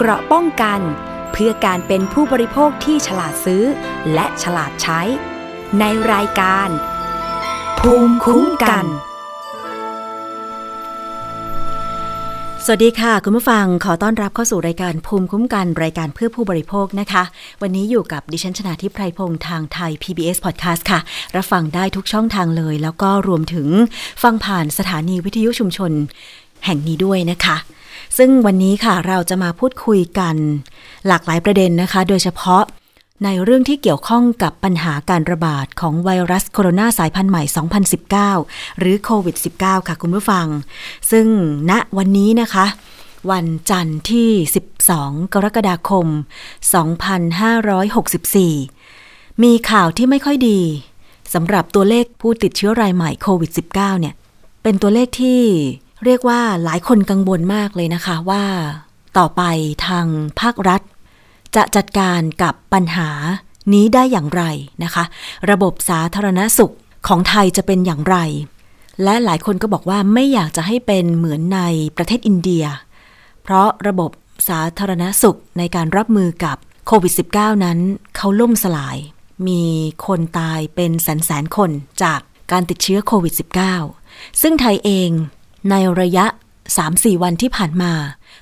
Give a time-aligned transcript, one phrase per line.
[0.00, 0.80] เกราะป้องกัน
[1.32, 3.64] เพื่อการเป็นผู้บริโภคที่ฉลาดซื้อ
[4.14, 5.00] และฉลาดใช้
[5.78, 6.68] ในรายการ
[7.80, 8.84] ภูมิคุ้มกัน
[12.64, 17.22] สวัสดีค่ะ คุณผู้ฟังขอต้อนรับเข้าสู่รายการภูมิคุ้มกัน รายการเพื่อผู้บริโภคนะคะ
[17.62, 21.00] วันนี้อยู่กับดิฉันชนาทิพไพรพงษ์ทางไทย PBS Podcast ค่ะ
[21.36, 23.68] รับฟังได้ทุกช่องทางเลย แล้วก็รวมถึง
[24.22, 25.92] ฟังผ่านสถานีวิทยุชุมชน
[26.66, 27.58] แห่งนี้ด้วยนะคะ
[28.18, 30.36] ซึ่งวันนี้ค่ะเราจะมาพูดคุยกัน
[31.06, 32.62] หลากหลายประเด็นนะคะ โดยเฉพาะ
[33.24, 37.42] ในเรื่องที่เกี่ยวข้องกับปัญหาการระบาดของไวรัสโคโรนาสายพันธุ์ใหม่
[38.30, 40.46] 2019 หรือโควิด -19 ค่ะคุณผู้ฟัง
[41.10, 41.26] ซึ่ง
[41.70, 42.66] ณวันนี้นะคะ
[43.30, 44.30] วันจันทร์ที่
[44.80, 46.06] 12 กรกฎาคม
[48.54, 50.60] 2564 มีข่าวที่ไม่ค่อยดี
[51.34, 54.14] สำหรับตัวเลขผู้ติดเชื้อรายใหม่โควิด -19 เนี่ย
[54.62, 55.40] เป็นตัวเลขที่
[56.04, 58.44] เรียกว่าหลายคนกังวลมากเลยนะคะว่า
[59.18, 59.42] ต่อไป
[59.86, 60.06] ทาง
[60.40, 60.82] ภาครัฐ
[61.56, 63.10] จะจัดการกับปัญหา
[63.72, 64.42] นี้ได้อย่างไร
[64.84, 65.04] นะคะ
[65.50, 66.74] ระบบสาธารณสุข
[67.08, 68.16] ของไทยจะเป็นอย่างไร
[69.02, 71.60] และหลายคนก็บอกว่าไม่อยากจะให้เป็นเหมือนใน
[71.96, 72.64] ประเทศอินเดีย
[73.42, 74.10] เพราะระบบ
[74.48, 77.78] สาธารณสุขในการรับมือกับโควิด -19 นั้น
[78.16, 78.96] เขาล่มสลาย
[79.46, 79.62] มี
[80.06, 81.70] คนตายเป็นแสนแสนคน
[82.02, 82.20] จาก
[82.52, 83.34] การติดเชื้อโควิด
[83.86, 85.10] -19 ซึ่งไทยเอง
[85.70, 86.26] ในระยะ
[86.74, 87.92] 3-4 วันที่ผ่านมา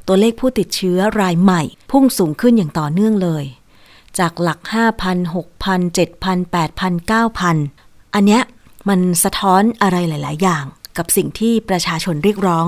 [0.06, 3.44] ตัวเลขผู้ติดเชื้อรายใหม่ พุ่งสูงขึ้นอย่างต่อเนื่องเลย
[4.18, 4.60] จากหลัก
[5.02, 8.42] 5,000 6,000 7,000 8,000 9,000 อันเนี้ย
[8.88, 10.64] มันสะท้อนอะไรหลาย ๆ อย่าง
[10.96, 12.66] กับสิ่งที่ประชาชนเรียกร้อง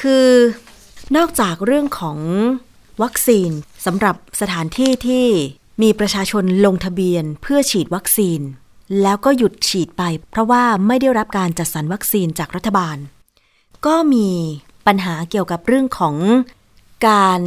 [0.00, 0.28] คือ
[1.16, 2.18] นอกจากเรื่องของ
[3.02, 3.50] วัคซีน
[3.86, 5.26] สำหรับสถานที่ที่
[5.82, 8.40] มีประชาชนลงทะเบียนเพื่อฉีดวัคซีน
[9.02, 12.96] แล้วก็หยุดฉีดไป เพราะว่าไม่ได้รับการจัดสรรวัคซีนจากรัฐบาล
[13.86, 14.28] ก็มี
[14.86, 16.16] ปัญหาเกี่ยวกับเรื่องของ
[17.08, 17.40] การ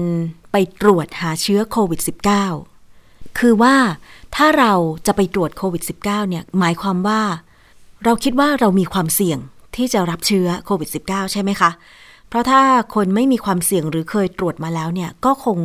[0.52, 2.02] ไปตรวจหาเชื้อโควิด
[2.67, 3.75] -19 คือว่า
[4.35, 4.73] ถ้าเรา
[5.08, 7.22] จะไปตรวจโควิด -19 เนี่ยหมายความว่า
[8.03, 9.40] เราคิดว่าเรามีความเสี่ยง
[9.75, 11.72] ที่จะรับเชื้อโควิด -19 ใช่ไหมคะ
[12.28, 12.62] เพราะถ้า
[12.96, 15.57] คนไม่มีความเสี่ยงหรือเคยตรวจมาแล้วเนี่ยก็คง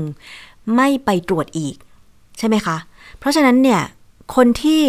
[0.77, 1.77] ไม่ไปตรวจอีก
[2.39, 2.77] ใช่ไหมคะ
[3.19, 3.83] เพราะฉะนั้นเนี่ย
[4.35, 4.85] คนที่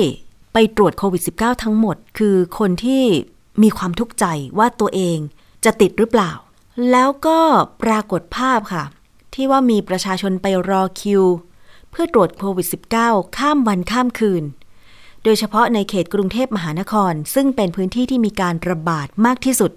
[0.53, 3.03] ไปตรวจโควิด -19 ทั้งหมด คือคนที่
[3.63, 4.25] มีความทุกข์ใจ
[4.57, 5.17] ว่าตัวเอง
[5.65, 6.31] จะติดหรือเปล่า
[6.91, 7.39] แล้วก็
[7.83, 8.83] ปรากฏภาพค่ะ
[9.33, 11.23] ที่ว่ามีประชาชนไปรอคิว
[11.91, 12.67] เพื่อตรวจโควิด
[13.01, 14.43] -19 ข้ามวันข้ามคืน
[15.23, 19.71] โดยเฉพาะในเขตกรุงเทพมหานคร ซึ่งเป็นพื้นที่ที่มีการระบาดมากที่สุด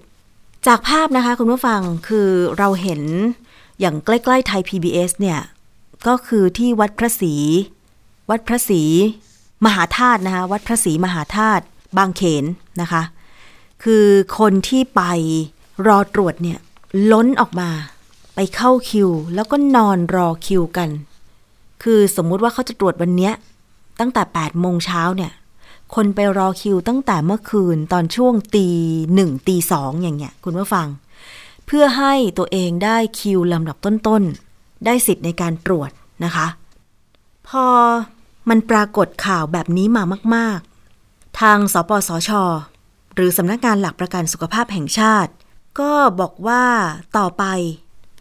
[0.66, 2.28] จากภาพนะคะคุณผู้ฟังคือ
[2.58, 3.02] เราเห็น
[3.80, 5.40] อย่างใกล้ๆไทย PBS เนี่ย
[6.06, 7.34] ก็คือที่วัดพระศรี
[8.30, 8.82] วัดพระศรี
[9.64, 11.64] มหาธาตุนะคะวัดพระศรีมหาธาตุ
[11.98, 12.44] บางเขน
[12.80, 13.02] นะคะ
[13.84, 14.06] คือ
[14.38, 15.02] คนที่ไป
[15.86, 16.58] รอตรวจเนี่ย
[17.12, 17.70] ล้นออกมา
[18.34, 20.88] ไปเข้าคิว แล้วก็นอนรอคิวกัน
[21.82, 23.32] คือสมมุติว่าเขาจะตรวจวันเนี้ย
[24.00, 25.32] ตั้งแต่8โมงเช้าเนี่ย
[25.94, 28.68] คนไปรอคิวตั้งแต่เมื่อคืนตอนช่วงตี
[29.14, 30.86] หนึ่งตีสองอย่างเงี้ยคุณผู้ฟัง
[31.66, 35.90] เพื่อให้ตัวเองได้คิวลำดับต้นๆ ได้สิทธิ์ในการตรวจ
[36.24, 36.46] นะคะ
[37.48, 37.64] พอ
[38.48, 40.02] มันปรากฏข่าวแบบนี้มา
[40.34, 40.60] มาก
[41.00, 42.30] ๆ ทางสปสช
[43.14, 45.32] หรือสำนักงานหลักประกันสุขภาพแห่งชาติ
[45.80, 46.64] ก็บอกว่า
[47.18, 47.44] ต่อไป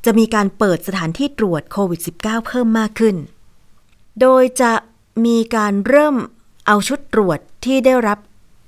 [0.06, 3.16] จะมีการเปิดสถานที่ตรวจโควิด -19 เพิ่มมากขึ้น
[4.22, 4.74] โดยจะ
[5.26, 6.16] มีการเริ่ม
[6.68, 8.20] เอาชุดตรวจที่ได้รับ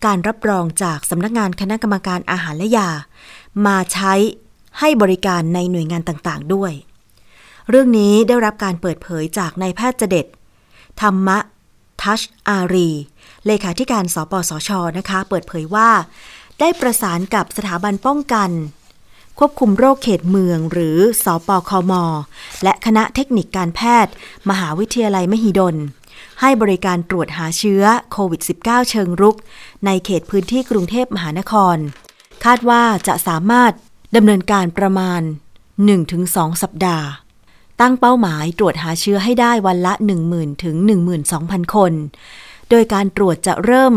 [0.06, 2.90] การรับรองจากสำนักงานคณะกรรมการอาหารและยา
[3.66, 4.14] มาใช้
[4.80, 6.72] ให้บริการในหน่วยงานต่างๆ ด้วย
[7.70, 10.28] เรื่องนี้ได้รับการเปิดเผยจากนายแพทย์เจเด็ด
[11.02, 11.40] ธรรมะ
[12.02, 12.90] ทัชอารี
[13.46, 15.90] เลขาธิการสปสชนะคะ เปิดเผยว่า
[16.59, 18.50] ได้ประสานกับสถาบันป้องกัน
[19.40, 22.03] ควบคุมโรคเขตเมืองหรือสอปอคอมอ
[22.64, 24.14] และคณะเทคนิคการแพทย์
[24.50, 25.76] มหาวิทยาลัยมหิดล
[26.42, 29.38] ให้บริการตรวจหาเชื้อโควิด -19 เชิงรุก
[29.86, 31.78] ในเขตพื้นที่กรุงเทพมหานคร
[32.46, 33.72] คาดว่าจะสามารถ
[34.16, 35.22] ดำเนินการประมาณ
[35.92, 37.08] 1-2 สัปดาห์
[37.84, 39.94] ตั้งเป้าหมายตรวจหาเชื้อให้ได้วันละ
[40.30, 40.76] 10,000 ถึง
[41.26, 41.94] 12,000 คน
[42.70, 43.96] โดยการตรวจจะเริ่ม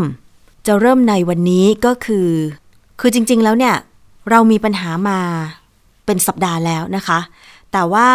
[0.67, 2.29] จะเริ่มในวันนี้ก็คือ
[3.01, 3.75] คือจริง ๆ แล้วเนี่ย
[4.31, 5.21] เรามีปัญหามา
[6.07, 7.21] เป็นสัปดาห์แล้วนะคะ
[7.73, 8.11] แต่ว่า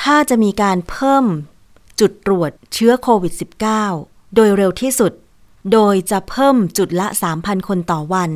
[0.00, 1.24] ถ้าจะมีการเพิ่ม
[2.00, 3.32] จุดตรวจเชื้อโควิด
[3.84, 5.12] -19 โดยเร็วที่สุด
[5.72, 7.06] โดยจะเพิ่มจุดละ
[7.38, 8.30] 3,000 คนต่อวัน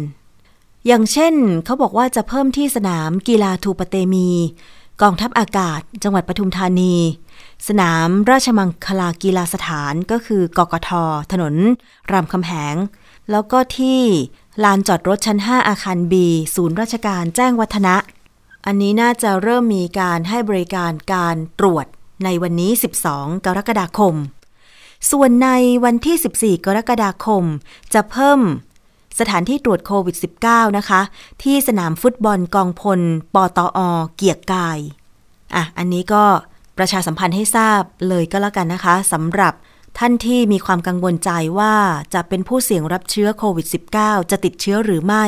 [0.86, 4.28] อย่างเช่น เขาบอกว่าจะเพิ่มที่สนามกีฬาทูปเตมี
[5.02, 6.94] กองทัพอากาศ จังหวัดปทุมธานี
[7.68, 10.90] สนามราชมังคลากีฬาสถานก็คือกกท
[11.32, 11.54] ถนน
[12.10, 12.76] รามคำแหง
[13.30, 14.00] แล้วก็ที่
[14.64, 17.96] ลานจอดรถชั้น 5 อาคารบีศูนย์ราชการแจ้งวัฒนะ
[18.66, 21.86] อันนี้น่าจะเริ่มมีการให้บริการการตรวจ
[22.24, 22.70] ในวันนี้
[23.08, 24.14] 12 กรกฎาคม
[25.10, 25.48] ส่วนใน
[25.84, 27.44] วันที่ 14 กรกฎาคม
[27.94, 28.40] จะเพิ่ม
[29.18, 30.16] สถานที่ตรวจโควิด
[30.46, 31.00] -19 นะคะ
[31.42, 33.00] ที่สนามฟุตบอลกองพล
[33.34, 33.78] ปตอ
[34.14, 34.78] เกียรกาย
[35.54, 36.24] อะ อันนี้ก็
[36.78, 39.54] ประชาสัมพันธ์ให้ทราบเลยก็แล้วกันนะคะสำหรับ
[39.98, 41.74] ท่านที่มีความกังวลใจว่า
[42.14, 43.66] จะเป็นผู้เสี่ยงรับเชื้อโควิด
[43.98, 45.24] -19 จะติดเชื้อหรือไม่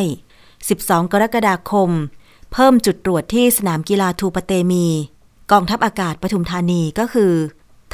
[0.54, 1.90] 12 กรกฎาคม
[2.52, 4.86] เพิ่มจุดตรวจที่สนามกีฬาทูปเตมี
[5.52, 7.32] กองทัพอากาศปทุมธานีก็คือ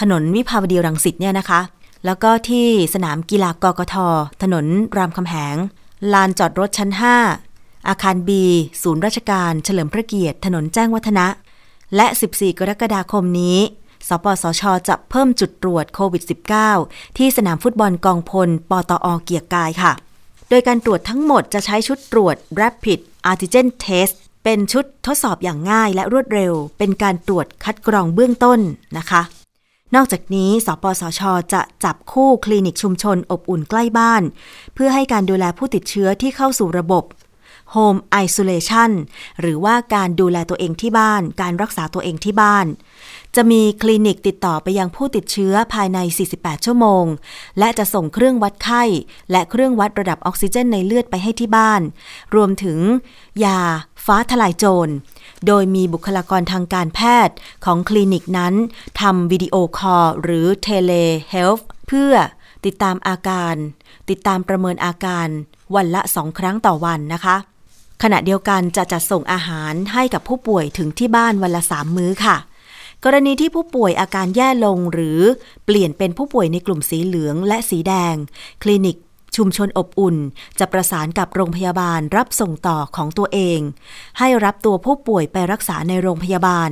[0.00, 1.61] ถนนวิภาวดีรังสิตเนี่ยนะคะ
[2.05, 3.96] แล้วก็ที่สนามกีฬากกท
[4.43, 5.56] ถนนรามคำแหง
[6.12, 6.91] ลานจอดรถชั้น
[7.41, 8.44] 5 อาคารบี
[8.82, 11.26] ศูนย์ราชการ เฉลิมพระเกียรติ ถนนแจ้งวัฒนะ
[11.96, 13.58] และ 14 กรกฎาคมนี้
[14.08, 16.23] สปสช จะเพิ่มจุดตรวจโควิด
[16.70, 19.93] -19 ที่สนามฟุตบอลกองพล ปตอเกียรกายค่ะ
[20.49, 23.00] โดยการตรวจทั้งหมดจะใช้ชุดตรวจ Rapid
[23.31, 24.14] Antigen Test
[24.44, 28.61] เป็นชุดทดสอบอย่างง่ายและรวดเร็ว เป็นการตรวจคัดกรองเบื้องต้น
[28.99, 29.23] นะคะ
[29.94, 31.20] นอกจากนี้ สปสช
[31.52, 34.23] จะจับคู่คลินิกชุมชนอบอุ่นใกล้บ้าน
[34.75, 37.05] เพื่อให้การดูแลผู้ติดเชื้อที่เข้าสู่ระบบ
[37.75, 38.91] Home Isolation
[39.41, 42.67] หรือว่าการดูแลตัวเองที่บ้าน การรักษาตัวเองที่บ้าน
[43.37, 45.99] จะมีคลินิกติดต่อไปยังผู้ติดเชื้อภายใน
[46.33, 47.05] 48 ชั่วโมง
[47.59, 48.83] และจะส่งเครื่องวัดไข้
[49.31, 51.83] และเครื่องวัดระดับออกซิเจนในเลือดไปให้ที่บ้าน
[52.35, 52.79] รวมถึง
[53.45, 53.61] ยา
[54.05, 54.93] ฟ้าทลายโจร
[55.47, 58.55] โดยมีบุคลากรทางการแพทย์ของคลินิกนั้น
[59.01, 60.93] ทำวิดีโอคอลหรือเทเล
[61.31, 62.15] เฮลท์เพื่อ
[62.65, 63.55] ติดตามอาการ
[64.11, 65.29] ติดตามประเมินอาการ
[65.75, 67.37] วันละสองครั้งต่อวันนะคะ
[68.03, 72.37] ขณะเดียวกันจะจัดส่งอาหารให้กับผู้ป่วยถึงที่บ้านวันละสามมื้อค่ะ
[73.05, 75.21] กรณีที่ผู้ป่วยอาการแย่ลงหรือ
[75.65, 78.15] เปลี่ยนเป็นผู้ป่วยในกลุ่มสีเหลืองและสีแดง
[78.62, 78.97] คลินิก
[79.37, 80.17] ชุมชนอบอุ่น
[80.59, 83.61] จะประสานกับโรงพยาบาลรับส่งต่อของตัวเอง
[84.19, 86.71] ให้รับตัวผู้ป่วยไปรักษาในโรงพยาบาล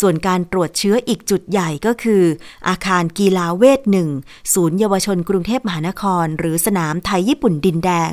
[0.00, 2.22] ส่วนการตรวจเชื้ออีกจุดใหญ่ก็คือ
[2.68, 4.08] อาคารกีฬาเวทหนึ่ง
[4.52, 8.12] ศูนย์เยาวชนกรุงเทพมหานคร หรือสนามไทยญี่ปุ่นดินแดง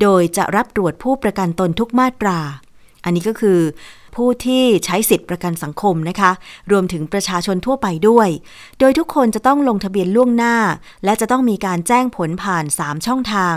[0.00, 2.38] โดยจะรับตรวจผู้ประกันตนทุกมาตรา
[3.06, 3.58] อันนี้ก็คือ
[4.16, 6.30] ผู้ที่ใช้สิทธิประกันสังคมนะคะ
[6.70, 8.28] รวมถึงประชาชนทั่วไปด้วย
[8.78, 10.56] โดยทุกคนจะต้องลงทะเบียนล่วงหน้า
[11.04, 13.56] และจะต้องมีการแจ้งผลผ่าน 3 ช่องทาง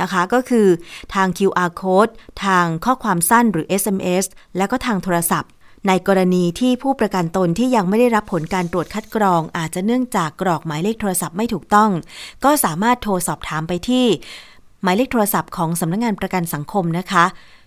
[0.00, 0.66] นะคะ ก็คือ
[1.14, 2.12] ทาง QR code
[2.44, 4.24] ทางข้อความสั้นหรือ SMS
[4.56, 5.50] และก็ทางโทรศัพท์
[5.88, 11.90] ในกรณีที่ผู้ประกันตนที่ยังไม่ได้รับผลการตรวจคัดกรอง อาจจะเนื่องจากกรอกหมายเลขโทรศัพท์ไม่ถูกต้อง
[12.44, 14.06] ก็สามารถโทรสอบถามไปที่
[14.82, 17.24] หมายเลขโทรศัพท์ของสำนักงงานประกันสังคมนะคะ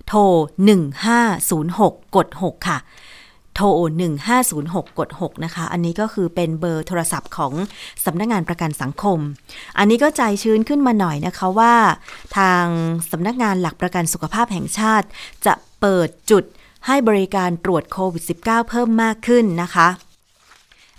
[0.08, 0.20] โทร
[0.98, 2.80] 1506 กด 6 ค่ะ
[3.56, 3.68] โทร
[4.32, 7.54] 1506 กด 6 นะคะ อันนี้ก็คือเป็นเบอร์โทรศัพท์ของ
[8.06, 9.20] สำนักงงานประกันสังคม
[9.78, 11.74] อันนี้ก็ใจชื้นขึ้นมาหน่อยนะคะว่า
[12.38, 12.66] ทาง
[13.12, 15.08] สำนักงานหลักประกันสุขภาพแห่งชาติ
[15.46, 16.44] จะเปิดจุด
[16.88, 19.88] ให้บริการตรวจโควิด -19 เพิ่มมากขึ้นนะคะ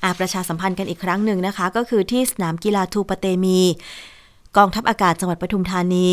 [0.02, 3.60] อาประชาสัมพันธ์กันอีกครั้งหนึ่งนะคะ ก็คือที่สนามกีฬาทูปเตมี
[4.56, 6.08] กองทัพอากาศจังหวัดปทุมธานี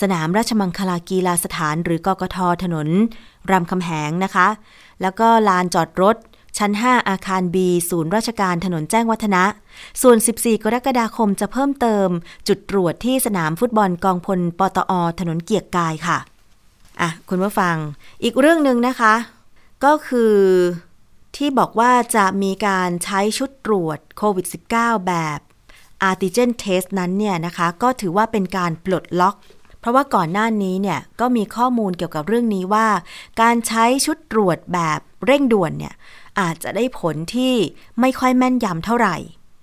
[0.00, 2.88] สนามราชมังคลากีฬาสถานหรือกกทถนน
[3.50, 4.48] รามคำแหงนะคะ
[5.02, 6.16] แล้วก็ลานจอดรถ
[6.58, 7.56] ชั้น 5 อาคาร B
[7.90, 9.44] ศูนย์ราชการถนนแจ้งวัฒนะ
[10.02, 12.08] ส่วน 14 กรกฎาคมจะเพิ่มเติม
[12.48, 16.18] จุดตรวจที่สนามฟุตบอลกองพลปตอ ถนนเกียรกกายค่ะ
[17.00, 17.76] อะ คุณผู้ฟัง
[18.22, 19.14] อีกเรื่องหนึ่งนะคะ
[19.84, 20.34] ก็คือ
[21.36, 25.40] ที่บอกว่าจะมีการใช้ชุดตรวจโควิด -19 แบบ
[26.08, 29.36] Antigen Test นั้นเนี่ยนะคะก็ถือว่าเป็นการปลดล็อก
[29.80, 32.86] เพราะว่าก่อนหน้านี้เนี่ยก็มีข้อมูลเกี่ยวกับเรื่องนี้ว่า
[33.42, 35.94] การใช้ชุดตรวจแบบเร่งด่วนเนี่ย
[36.40, 37.54] อาจจะได้ผลที่
[38.00, 39.16] ไม่ค่อยแม่นยำเท่าไหร่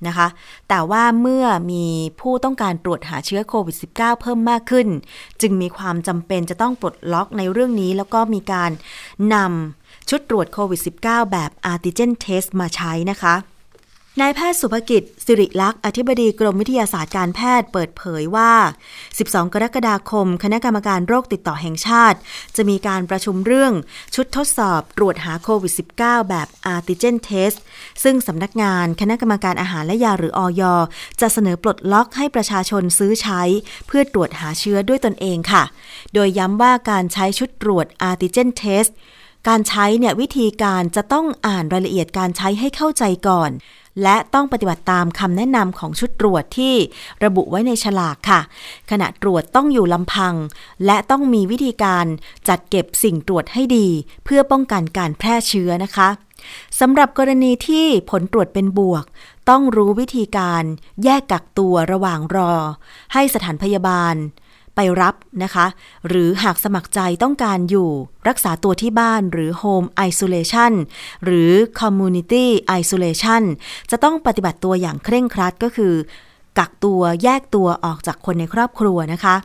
[0.07, 0.27] นะคะ
[0.69, 1.85] แต่ว่าเมื่อมี
[2.21, 4.87] ผู้ต้องการตรวจหาเชื้อโควิด -19 เพิ่มมากขึ้น
[5.41, 8.71] จึงมีความจำเป็นจะต้องปลดล็อกในเรื่องนี้ แล้วก็มีการ
[9.33, 13.35] นำชุดตรวจโควิด -19 แบบ Antigen Test มาใช้นะคะ
[14.21, 18.53] นายแพทย์สุภกิจ สิริลักษ์ อธิบดีกรมวิทยาศาสตร์การแพทย์เปิดเผยว่า
[19.03, 22.17] 12 กรกฎาคม คณะกรรมการโรคติดต่อแห่งชาติ
[22.55, 23.73] จะมีการประชุมเรื่อง
[24.15, 27.57] ชุดทดสอบตรวจหาโควิด -19 แบบ Antigen Test
[28.03, 30.63] ซึ่งสำนักงานคณะกรรมการอาหารและยาหรืออย
[31.21, 33.41] จะเสนอปลดล็อกให้ประชาชนซื้อใช้
[33.87, 35.63] เพื่อตรวจหาเชื้อด้วยตนเองค่ะ
[36.13, 38.91] โดยย้ำว่าการใช้ชุดตรวจ Antigen Test
[39.47, 43.51] การใช้เนี่ยวิธีการจะต้องอ่านรายละเอียดการใช้ให้เข้าใจก่อน
[44.01, 46.75] และต้องปฏิบัติตามคำแนะนำของชุดตรวจที่
[47.23, 48.41] ระบุไว้ในฉลากค่ะ
[48.91, 50.33] ขณะตรวจต้องอยู่ลำพัง
[50.85, 52.05] และต้องมีวิธีการ
[52.47, 53.87] จัดเก็บสิ่งตรวจให้ดี
[54.25, 56.09] เพื่อป้องกันการแพร่เชื้อนะคะ
[56.79, 59.05] สำหรับกรณีที่ผลตรวจเป็นบวก
[59.49, 60.63] ต้องรู้วิธีการ
[61.03, 62.53] แยกกักตัวระหว่างรอ
[63.13, 64.15] ให้สถานพยาบาล
[64.75, 65.65] ไปรับนะคะ
[66.07, 67.89] หรือหากสมัครใจต้องการอยู่
[68.27, 70.73] รักษาตัวที่บ้านหรือ Home Isolation
[71.25, 72.45] หรือ Community
[72.79, 73.43] Isolation
[73.91, 75.93] จะต้องปฏิบัติตัวอย่างเคร่งครัดก็คือ
[76.59, 79.35] กักตัวแยกตัวออกจากคนในครอบครัวนะคะ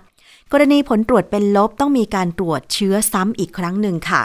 [0.52, 4.22] กรณีผลตรวจเป็นลบต้องมีการตรวจเชื้อซ้ำอีกครั้งหนึ่งค่ะ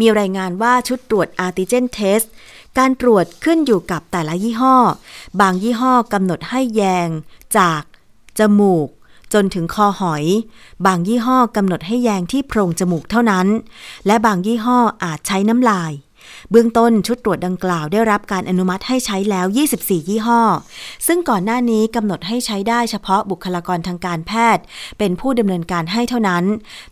[0.00, 2.26] มีรายงานว่าชุดตรวจ Antigen Test
[2.78, 4.76] การตรวจขึ้นอยู่กับแต่ละยี่ห้อ
[5.40, 7.08] บางยี่ห้อกำหนดให้แยง
[7.58, 7.82] จาก
[8.38, 8.88] จมูก
[9.32, 10.24] จนถึงคอหอย
[10.86, 13.46] บางยี่ห้อกำหนดให้แยงที่โพรงจมูกเท่านั้น
[14.06, 15.92] และบางยี่ห้ออาจใช้น้ำลาย
[16.50, 19.46] เบื้องต้นชุดตรวจดังกล่าวได้รับการอนุมัติให้ใช้แล้ว
[19.78, 20.40] 24 ยี่ห้อ
[21.06, 24.64] ซึ่งก่อนหน้านี้กำหนดให้ใช้ได้เฉพาะบุคลากรทางการแพทย์
[24.98, 26.44] เป็นผู้ดำเนินการให้เท่านั้น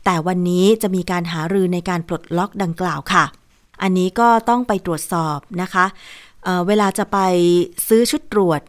[0.04, 3.24] แต่วันนี้จะมีการหารือในการปลดล็อกดังกล่าวค่ะ
[3.82, 5.84] อันนี้ก็ต้องไปตรวจสอบนะคะ
[6.44, 7.18] เเวลาจะไป
[7.88, 8.60] ซื้อชุดตรวจ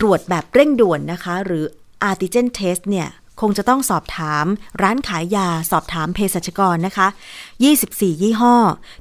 [0.00, 1.64] ตรวจแบบเร่งด่วนนะคะ หรือ
[2.02, 3.08] อาร์ติเจนเทสเนี่ย
[3.40, 4.44] คงจะต้องสอบถาม
[4.82, 7.08] ร้านขายยาสอบถามเภสัชกรนะคะ
[7.64, 8.56] 24 ยี่ห้อ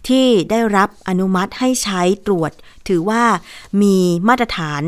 [0.08, 2.52] ที่ได้รับอนุมัติให้ใช้ตรวจ
[2.88, 3.24] ถือว่า
[3.82, 4.82] มีมาตรฐาน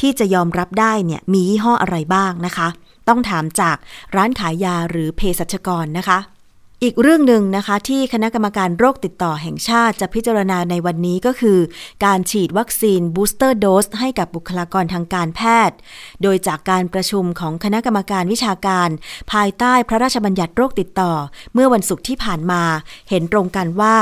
[0.00, 2.68] ที่จะยอมรับได้เนี่ยมียี่ห้ออะไรบ้างนะคะ
[3.08, 3.76] ต้องถามจาก
[4.16, 6.18] ร้านขายยาหรือเภสัชกรนะคะ
[6.84, 11.58] อีกเรื่องหนึ่งนะคะ ที่คณะกรรมการโรคติดต่อแห่งชาติจะพิจารณาในวันนี้ก็คือ
[12.04, 15.76] การฉีดวัคซีนบูสเตอร์โดสให้กับบุคลากรทางการแพทย์
[16.22, 18.88] โดยจากการประชุมของคณะกรรมการวิชาการ
[19.32, 21.12] ภายใต้พระราชบัญญัติโรคติดต่อ
[21.54, 22.62] เมื่อวันศุกร์ที่ผ่านมา
[23.10, 23.96] เห็นตรงกันว่า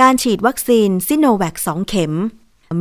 [0.00, 2.12] การฉีดวัคซีนซิโนแวค2เข็ม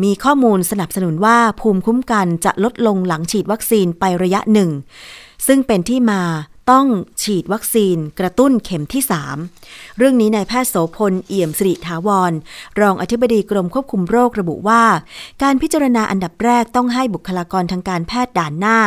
[0.03, 4.69] มีข้อมูลสนับสนุนว่าภูมิคุ้มกันจะลดลงหลังฉีดวัคซีนไประยะหนึ่ง
[5.47, 6.21] ซึ่งเป็นที่มา
[6.69, 6.87] ต้อง
[7.21, 9.03] ฉีดวัคซีนกระตุ้นเข็มที่
[9.49, 12.31] 3 เรื่องนี้นายแพทย์โสพลเอี่ยมสิริถาวร
[12.81, 14.83] รองอธิบดีกรมควบคุมโรคระบุว่า
[15.43, 18.77] การพิจารณาอันดับแรกต้องให้บุคลากรทางการแพทย์ด่านหน้า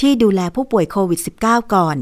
[0.00, 1.96] ที่ดูแลผู้ป่วยโควิด -19 ก่อน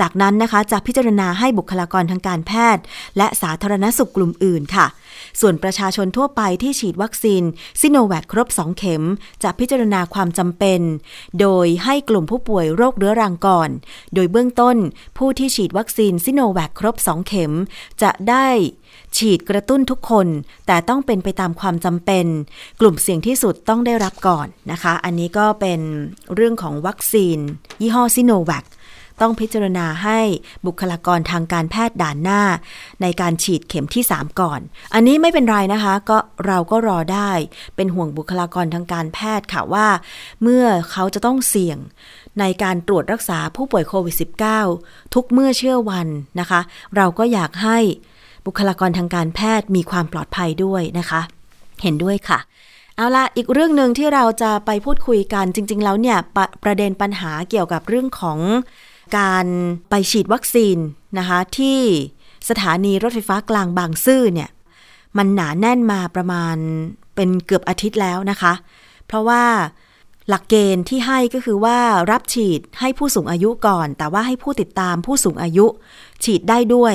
[0.00, 2.82] จากนั้นนะคะจะพิจารณาให้บุคลากรทางการแพทย์
[3.16, 4.86] และสาธารณสุขกลุ่มอื่นค่ะ
[5.40, 7.42] ส่วนประชาชนทั่วไปที่ฉีดวัคซีน
[7.80, 9.02] ซิโนแวคครบ 2 เข็ม
[9.42, 10.80] จะพิจารณาความจำเป็น
[11.40, 13.70] โดยให้กลุ่มผู้ป่วยโรคเรื้อรังก่อน
[14.14, 14.76] โดยเบื้องต้น
[15.18, 17.52] ผู้ที่ฉีดวัคซีนซิโนแวคครบ 2 เข็ม
[18.02, 18.48] จะได้
[19.16, 20.26] ฉีดกระตุ้นทุกคน
[20.66, 22.26] แต่ต้องเป็นไปตามความจำเป็น
[22.80, 25.80] กลุ่มเสี่ยงที่สุดต้องได้รับก่อนนะคะ อันนี้ก็เป็น
[26.34, 27.38] เรื่องของวัคซีน
[27.80, 28.64] ยี่ห้อซิโนแวค
[29.22, 30.20] ต้องพิจารณาให้
[30.66, 32.42] บุคลากรทางการแพทย์ด่านหน้า
[33.02, 34.60] ในการฉีดเข็มที่ 3 ก่อน
[34.94, 37.30] อันนี้ไม่เป็นไรนะคะ ก็เราก็รอได้
[37.76, 39.88] เป็นห่วงบุคลากรทางการแพทย์ค่ะว่า
[40.42, 41.78] เมื่อเขาจะต้องเสี่ยง
[42.40, 44.16] ในการตรวจรักษาผู้ป่วยโควิด
[44.64, 46.08] -19 ทุกเมื่อเชื่อวัน
[46.40, 46.60] นะคะ
[46.96, 47.78] เราก็อยากให้
[48.46, 51.20] บุคลากรทางการแพทย์มีความปลอดภัยด้วยนะคะ
[51.82, 52.40] เห็นด้วยค่ะ
[52.96, 58.38] เอาละอีกเรื่องหนึ่งที่เราจะไปพูดคุยกันจริง ๆ แล้วเนี่ยปประเด็นปัญหาเกี่ยวกับเรื่องของ
[59.16, 59.46] การ
[59.90, 60.78] ไปฉีดวัคซีน
[61.18, 61.78] นะคะที่
[62.48, 64.50] สถานีรถไฟฟ้ากลางบางซื่อเนี่ย
[65.16, 66.56] มันหนาแน่นมาประมาณ
[67.14, 68.52] เป็นเกือบอาทิตย์แล้วนะคะ
[69.06, 69.44] เพราะว่า
[70.28, 71.78] หลักเกณฑ์ที่ให้ก็คือว่า
[72.10, 75.66] รับฉีดให้ผู้สูงอายุก่อน แต่ว่าให้ผู้ติดตามผู้สูงอายุ
[76.24, 76.94] ฉีดได้ด้วย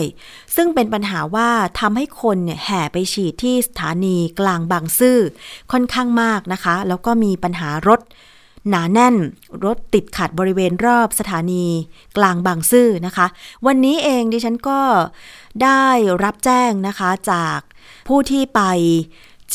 [0.55, 5.19] ซึ่งเป็นปัญหาว่าทำให้คนเนี่ยแห่ไปฉีดที่สถานีกลางบางซื่อ
[5.71, 7.99] ค่อนข้างมากนะคะ แล้วก็มีปัญหารถ
[8.69, 9.15] หนาแน่น
[9.65, 11.65] รถติดขัดบริเวณรอบสถานี
[12.17, 13.27] กลางบางซื่อนะคะ
[13.65, 14.81] วันนี้เองดิฉันก็
[15.63, 15.85] ได้
[16.23, 17.59] รับแจ้งนะคะจาก
[18.07, 18.61] ผู้ที่ไป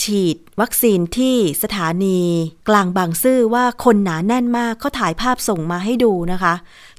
[0.01, 2.21] ฉีดวัคซีนที่สถานี
[2.69, 6.55] กลางบางซื่อว่าคนหนาแน่นมากเขาถ่ายภาพส่งมาให้ดูนะคะ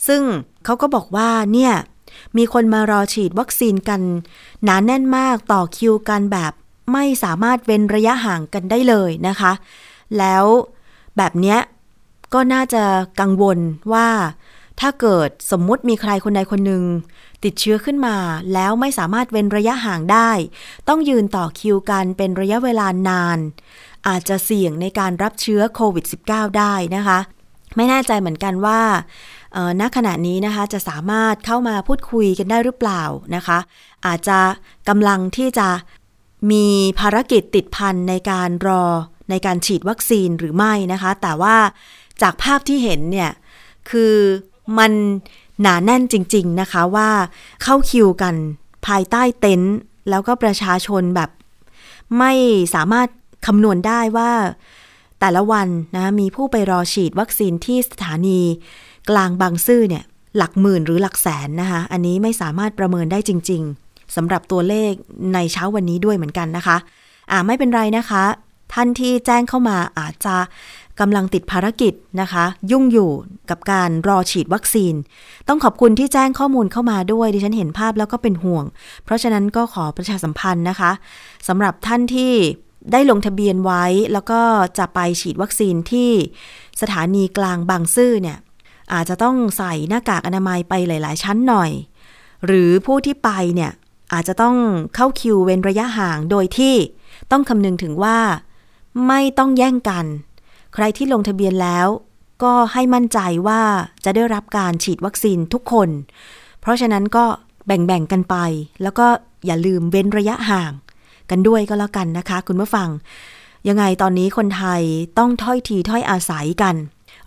[0.08, 0.22] ซึ่ง
[0.66, 1.74] เขาก็บอกว่าเนี่ย
[2.38, 4.02] มีคนมารอฉีดวัคซีนกัน
[4.64, 6.54] หนาแน่นมากต่อคิวกันแบบ
[6.94, 9.52] ไม่สามารถเว้นระยะห่างกันได้เลยนะคะ
[10.18, 10.46] แล้ว
[11.18, 11.60] แบบเนี้ย
[12.34, 12.84] ก็น่าจะ
[13.20, 13.58] กังวล
[13.94, 14.08] ว่า
[14.80, 16.84] ถ้าเกิดสมมุติมีใครคนใดคนหนึ่ง
[17.44, 18.16] ติดเชื้อขึ้นมา
[18.54, 20.32] แล้วไม่สามารถเว้นระยะห่างได้
[20.90, 23.38] ต้องยืนต่อคิวกันเป็นระยะเวลานาน
[24.08, 27.20] อาจจะเสี่ยงในการรับเชื้อโควิด -19 ได้นะคะ
[27.76, 28.82] ไม่แน่ใจเหมือนกันว่า
[29.80, 33.04] ณขณะนี้นะคะจะสามารถเข้ามาพูดคุยกันได้หรือเปล่า
[33.36, 33.60] นะคะ
[34.06, 34.40] อาจจะ
[34.90, 35.68] กำลังที่จะ
[36.52, 36.66] มี
[37.00, 38.84] ภารกิจติดพันในการรอ
[39.30, 41.56] ในการฉีดวัคซีนหรือไม่นะคะ แต่ว่า
[42.22, 43.32] จากภาพที่เห็นเนี่ย
[43.90, 44.16] คือ
[44.78, 44.92] มัน
[45.62, 47.10] หนาแน่นจริง ๆนะคะว่า
[47.64, 48.36] เข้าคิวกัน
[48.88, 49.74] ภายใต้เต็นท์
[50.10, 51.30] แล้วก็ประชาชนแบบ
[52.20, 52.34] ไม่
[52.76, 53.08] สามารถ
[53.46, 54.32] คำนวณได้ว่า
[55.20, 58.40] แต่ละวันนะมีผู้ไปรอฉีดวัคซีนที่สถานี
[59.10, 60.04] กลางบางซื่อเนี่ย
[60.38, 64.92] หลักหมื่นหรือหลักแสนนะคะ อันนี้ไม่สามารถประเมินได้จริง ๆสำหรับตัวเลข
[65.34, 66.78] ในเช้าวันนี้ด้วยเหมือนกันนะคะ
[67.32, 68.24] อ่าไม่เป็นไรนะคะ
[68.74, 70.36] ท่านที่แจ้งเข้ามาอาจจะ
[71.00, 73.12] กำลังติดภารกิจนะคะ ยุ่งอยู่
[73.50, 74.94] กับการรอฉีดวัคซีน
[75.48, 78.66] ต้องขอบคุณที่แจ้งข้อมูลเข้ามาด้วย ดิฉันเห็นภาพแล้วก็เป็นห่วง
[79.04, 80.92] เพราะฉะนั้นก็ขอประชาสัมพันธ์นะคะ
[81.48, 82.34] สำหรับท่านที่
[82.92, 83.84] ได้ลงทะเบียนไว้
[84.14, 84.42] แล้วก็
[84.78, 86.12] จะไปฉีดวัคซีนที่
[86.82, 88.38] สถานีกลางบางซื่อเนี่ย
[88.94, 91.72] อาจจะต้องใส่หน้ากากอนามัยไปหลาย ๆ ชั้นหน่อย
[92.46, 93.72] หรือผู้ที่ไปเนี่ย
[94.14, 94.56] อาจจะต้อง
[94.96, 96.76] เข้าคิวเว้นระยะห่างโดยที่
[97.32, 98.18] ต้องคำนึงถึงว่า
[99.08, 100.06] ไม่ต้องแย่งกัน
[100.74, 101.88] ใครที่ลงทะเบียนแล้ว
[102.44, 103.62] ก็ให้มั่นใจว่า
[104.06, 105.90] จะได้รับการฉีดวัคซีนทุกคน
[106.62, 107.26] เพราะฉะนั้นก็
[107.68, 108.36] แบ่งๆกันไป
[108.84, 109.08] แล้วก็
[109.46, 110.72] อย่าลืมเว้นระยะห่าง
[111.30, 112.90] กันด้วยก็แล้วกันนะคะ คุณผู้ฟัง
[113.68, 114.82] ยังไงตอนนี้คนไทย
[115.18, 116.76] ต้องถ้อยทีถ้อยอาศัยกัน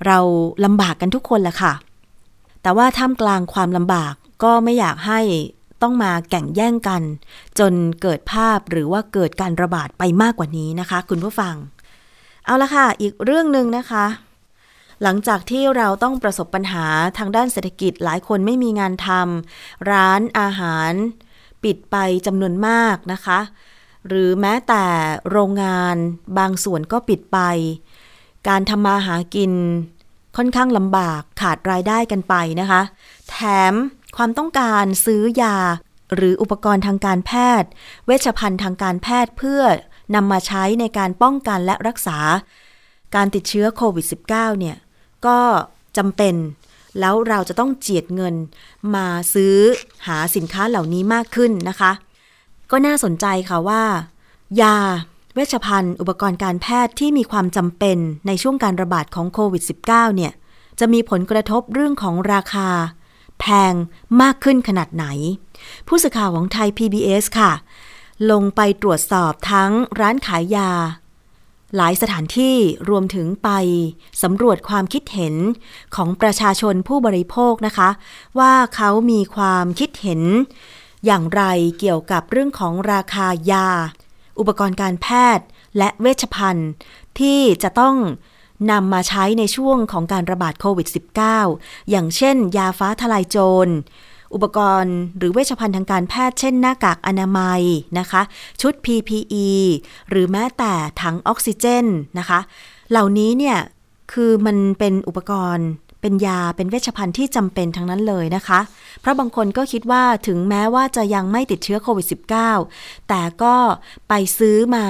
[0.07, 0.19] เรา
[0.65, 1.73] ลำบากกันทุกคนแหละค่ะ
[2.63, 5.21] แต่ว่าท่ามกลางความลำบากก็ไม่อยากให้
[5.83, 7.03] ต้องมาแข่งแย่งกัน
[7.59, 7.73] จน
[8.03, 11.55] เกิดภาพหรือว่าเกิดการระบาดไปมากกว่านี้นะคะ คุณผู้ฟัง
[12.47, 14.07] เอาละค่ะ อีกเรื่องหนึ่งนะคะ
[15.03, 16.87] หลังจากที่เราต้องประสบปัญหา
[17.19, 20.93] ทางด้านเศรษฐกิจหลายคนไม่มีงานทำร้านอาหาร
[21.65, 23.39] ปิดไปจำนวนมากนะคะ
[24.09, 24.85] หรือแม้แต่
[25.31, 25.97] โรงงาน
[26.39, 27.39] บางส่วนก็ปิดไป
[28.49, 29.53] การทำมาหากิน
[30.37, 32.83] ค่อนข้างลำบากขาดรายได้กันไปนะคะ
[33.31, 33.37] แถ
[33.73, 33.75] ม
[34.17, 35.57] ความต้องการซื้อยา
[36.15, 37.69] หรืออุปกรณ์ทางการแพทย์
[38.07, 39.63] เวชภัณฑ์ทางการแพทย์เพื่อ
[40.15, 42.19] นำมาใช้ในการป้องกันและรักษา
[43.15, 44.77] การติดเชื้อโควิด -19 เนี่ย
[45.27, 45.39] ก็
[45.97, 46.35] จำเป็น
[47.01, 48.35] แล้วเราจะต้องเจียดเงิน
[48.95, 49.57] มาซื้อ
[50.07, 51.93] หาสินค้าเหล่านี้มากขึ้นนะคะ
[52.71, 53.83] ก็น่าสนใจค่ะว่า
[54.63, 54.77] ยา
[55.35, 60.33] เวชภัณฑ์ อุปกรณ์การแพทย์ที่มีความจำเป็นในช่วงการระบาดของโควิด -19 เนี่ย
[60.81, 62.69] จะมีผลกระทบเรื่องของราคา
[63.41, 63.75] แพง
[64.23, 65.07] มากขึ้นขนาดไหน
[65.89, 67.53] ผู้สื่อข่าวของไทย PBS ค่ะ
[68.31, 70.71] ลงไปตรวจสอบทั้งร้านขายยา
[71.77, 72.57] หลายสถานที่
[72.89, 73.51] รวมถึงไป
[74.23, 75.35] สำรวจความคิดเห็น
[75.95, 77.89] ของประชาชนผู้บริโภคนะคะ
[78.39, 80.23] ว่าเขามีความคิดเห็น
[81.07, 81.43] อย่างไร
[81.79, 83.69] เกี่ยวกับเรื่องของราคายา
[84.39, 85.07] อุปกรณ์การแพ
[85.37, 85.47] ทย์
[85.79, 86.71] และเวชภัณฑ์
[87.21, 87.97] ที่จะต้อง
[88.71, 90.89] นำมาใช้ในช่วงของการระบาดโควิด
[91.39, 93.69] -19 อย่างเช่น ยาฟ้าทลายโจร
[94.35, 97.63] อุปกรณ์หรือเวชภัณฑ์ทางการแพทย์เช่นหน้ากากอนามัย
[97.99, 98.23] นะคะ
[98.61, 99.49] ชุด PPE
[100.11, 101.87] หรือแม้แต่ถังออกซิเจน
[102.19, 102.41] นะคะ
[102.91, 103.59] เหล่านี้เนี่ย
[104.13, 105.69] คือมันเป็นอุปกรณ์
[106.01, 108.61] เป็นยาเป็นเวชภัณฑ์ที่จำเป็นทั้งนั้นเลยนะคะ
[109.01, 112.07] เพราะบางคนก็คิดว่าถึงแม้ว่าจะยังไม่ติดเชื้อโควิด
[112.53, 113.55] -19 แต่ก็
[114.09, 114.87] ไปซื้อมา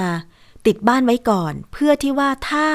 [0.67, 2.67] ติดบ้านไว้ก่อน เพื่อที่ว่าถ้า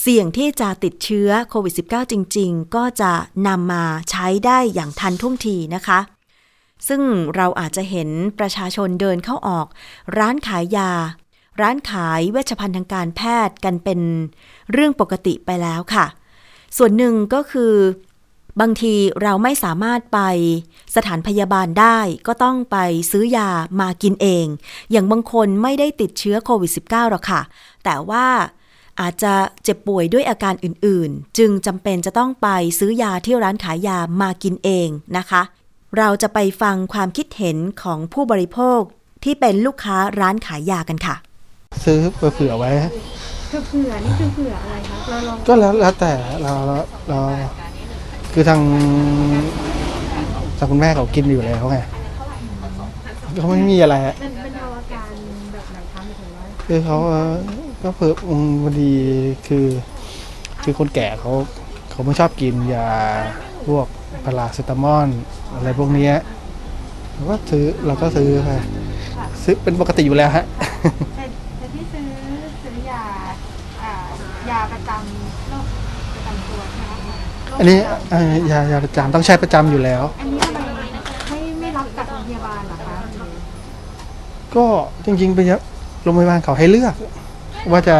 [0.00, 3.12] เสี่ยงที่จะติดเชื้อโควิด -19 จริง ๆ ก็จะ
[3.48, 6.00] นำมาใช้ได้อย่างทันท่วงทีนะคะ
[6.88, 7.02] ซึ่ง
[7.36, 9.66] เราอาจจะเห็นประชาชนเดินเข้าออก
[10.18, 10.90] ร้านขายยา
[11.60, 14.00] ร้านขายเวชภัณฑ์ทางการแพทย์กันเป็น
[14.72, 16.06] เรื่องปกติไปแล้วค่ะ
[16.76, 17.74] ส่วนหนึ่งก็คือ
[18.60, 20.20] บางทีเราไม่สามารถไป
[20.96, 22.76] สถานพยาบาลได้ ก็ต้องไป
[23.10, 23.50] ซื้อยา
[23.80, 24.46] มากินเอง
[24.90, 27.42] อย่างบางคนไม่ได้ติดเชื้อโควิด -19 หรอกค่ะ
[27.84, 28.26] แต่ว่า
[29.00, 35.42] อาจจะเจ็บป่วยด้วยอาการอื่นๆ จึงจำเป็นจะต้องไปซื้อยาที่ร้านขายยามากินเองนะคะ
[35.98, 38.80] เราจะไปฟังความคิดเห็นของผู้บริโภค
[39.24, 41.16] ที่เป็นลูกค้าร้านขายยากันค่ะ
[41.84, 42.70] ซื้อเผื่อไว้
[43.48, 46.76] เผื่อนี่คือเผื่ออะไรคะเราลองก็แล้วแล้วแต่เราเรา
[47.08, 47.18] เรา
[48.32, 48.60] คือทาง
[50.58, 51.78] ทางคุณแม่เขากินอยู่แล้วไง
[53.40, 55.10] เขาไม่มีอะไรอะเป็นเป็นเอาอาการ
[55.52, 57.32] แบบไหนคะหมายถึงว่าคือเขาเอ่อ
[57.82, 58.92] ก็เพิ่มอืมพอดี
[59.46, 59.66] คือ
[60.62, 61.32] คือคนแก่เขา
[61.90, 62.90] เขาไม่ชอบกินยา
[63.66, 63.86] พวก
[64.24, 65.08] พาราเซตามอล
[65.54, 66.14] อะไรพวกเนี้ย
[67.14, 68.50] เราก็ซื้อเราก็ซื้อไป
[69.42, 70.44] ซื้อเป็นปกติอยู่แล้วฮะ
[71.16, 71.24] แต่
[71.58, 72.06] แต่ที่ซื้อ
[72.62, 73.02] ซื้อยา
[73.82, 73.92] อ่า
[74.50, 75.64] ยาประจำโรค
[76.14, 77.16] ประจำตัวใช่ไหมคะ
[77.58, 77.78] อันนี้
[78.10, 80.80] เอ่อยายาประจำต้องใช้ประจำอยู่แล้ว อันนี้ทำไม
[81.28, 83.30] ไม่ไม่รับจากโรงพยาบาลเหรอคะหรือ
[84.54, 84.64] ก็
[85.04, 85.40] จริงๆไป
[86.02, 86.94] โรงพยาบาลเขาให้เลือก
[87.70, 87.98] ว่าจะ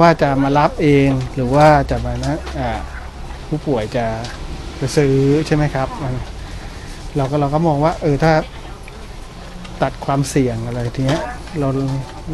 [0.00, 2.70] ว่าจะมารับเองหรือว่าจะมานะอ่า
[3.48, 4.06] ผู้ป่วยจะ
[4.80, 5.14] จะซื้อ
[5.46, 6.14] ใช่ไหมครับมัน
[7.16, 8.32] เราก็เราก็มองว่า เออถ้า
[9.82, 11.20] ตัดความเสี่ยงอะไรทีเนี้ย
[11.58, 11.68] เรา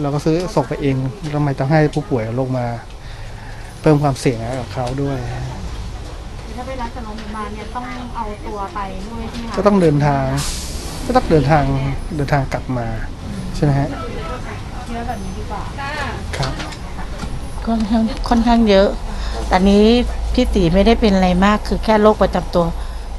[0.03, 0.97] เราก็ซื้อส่งไปเอง
[1.35, 2.67] ทำไมต้องให้ผู้ป่วยลงมา
[3.81, 5.19] เพิ่มความเสี่ยงให้กับเขาด้วย
[6.57, 7.85] ถ้าไปรับจากโรงพยาบาลเนี่ยต้อง
[8.17, 10.25] เอาตัวไปด้วยใช่ไหมคะก็ต้องเดินทาง
[11.07, 11.65] ก็ต้องเดินทาง
[12.17, 12.87] เดินทางกลับมา
[13.57, 13.89] ใช่ไหมฮะ
[14.99, 15.63] เยอะแบบนี้ดีกว่า
[16.37, 16.53] ครับ
[17.67, 18.89] ค่อนข้างค่อนข้างเยอะ
[19.49, 19.85] แต่นี้
[20.35, 22.67] พี่ตีไม่ได้เป็นอะไรมาก คือแค่โรคประจำตัว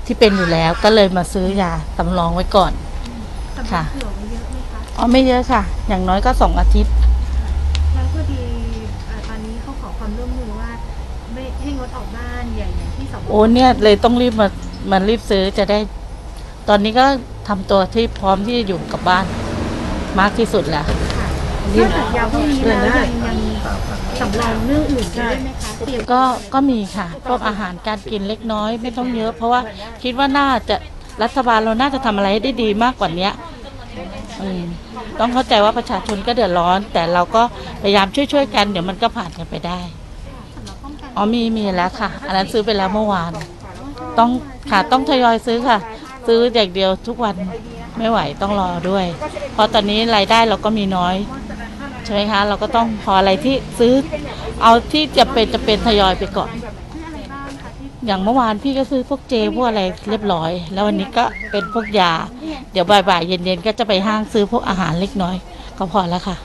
[0.05, 2.71] ที่เป็นอยู่แล้ว ก็เลยมาซื้อยาสำรองไว้ก่อน
[3.73, 6.93] ค่ะเผื่อไว้เยอะไหมคะอ๋อไม่เยอะค่ะ อย่างน้อยก็สองอาทิตย์
[7.93, 8.43] แล้วพอดี
[9.09, 10.49] อ่าตอนนี้เขาขอความร่วมมือ
[11.61, 14.47] ให้งดออกบ้านอย่างอย่างที่สบโอ้เนี่ยเลยต้องรีบมา
[14.91, 15.79] มารีบซื้อจะได้
[16.69, 17.05] ตอนนี้ก็
[17.47, 19.25] ทำตัวที่พร้อมที่จะอยู่กับบ้าน
[20.19, 20.85] มากที่สุดแล้ว
[21.77, 23.38] นอกจากยาพวกนี้แล้วยังยัง
[24.19, 26.21] สำรองเรื่องอื่นด้วยไหมคะเตรียมก็
[26.53, 29.62] ก็มีค่ะพวกอาหารการกินเล็กน้อยไม่ต้องเยอะ เพราะว่า
[30.03, 30.75] คิดว่าน่าจะ
[31.23, 33.34] รัฐบาลเราน่าจะทำอะไรให้ได้ดีมากกว่าเนี้ย
[34.41, 34.63] อืม
[35.19, 37.41] ต้องเข้าใจว่าประชาชนก็เดือดร้อน แต่เราก็
[37.82, 39.79] พยายามช่วยๆกันเดี๋ยวมันก็ผ่านกันไปได้
[41.15, 43.32] อ๋อมีมีแล้วค่ะ อันนั้นซื้อไปแล้วเมื่อวาน
[44.17, 44.29] ต้อง
[44.69, 45.77] ค่ะต้องทยอยซื้อค่ะ
[46.27, 47.36] ซื้ออย่างเดียวทุกวัน
[47.97, 49.05] ไม่ไหวต้องรอด้วย
[49.53, 51.15] เพราะตอนนี้รายได้เราก็มีน้อย
[51.48, 53.93] ใช่ไหมคะเราก็ต้องพออะไรที่ซื้อ
[54.63, 56.52] เอาที่จะเป็นจะเป็นทยอยไปก่อน
[58.06, 62.12] อย่างเมื่อวานพี่ก็ซื้อพวกเจพวกอะไรเรียบร้อย แล้ววันนี้ก็เป็นพวกยา
[62.72, 65.36] เดี๋ยวบ่ายๆเย็นๆก็จะไปห้างซื้อพวกอาหารเล็กน้อย
[65.78, 66.36] ก็พอแล้วค่ะ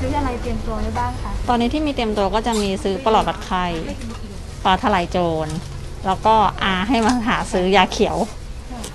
[0.00, 3.64] ซื้ออะไรเตรียมตัวไว้บ้างคะตอนนี้ที่มีเต็มตัวก็จะมีซื้อปลอดบัดไข้
[4.64, 5.48] ปลาทลายโจร
[6.06, 8.16] แล้วก็อาให้มาหาซื้อยาเขียว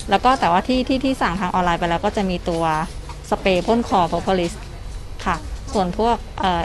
[0.10, 2.64] แล้วก็แต่ว่าที่ที่ที่สั่งทางออนไลน์ไปแล้วก็จะมีตัว
[3.30, 4.54] สเปรย์พ่นคอ p r o p o l i s
[5.26, 5.36] ค่ะ
[5.74, 6.16] ส่วนพวก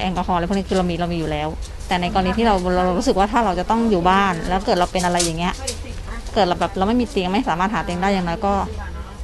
[0.01, 1.49] แอลกอฮอล์อะไรพวกนี้คือเรามีเรามีอยู่แล้ว
[1.89, 5.55] แต่ในกรณีที่เราเรารู้สึกว่าถ้าเราจะต้องอยู่บ้าน แล้วเกิดเราเป็นอะไรอย่างเงี้ย
[6.35, 8.55] เกิดเราแบบเราไม่มีเตียงไม่สามารถหาเตียงได้อย่างไรก็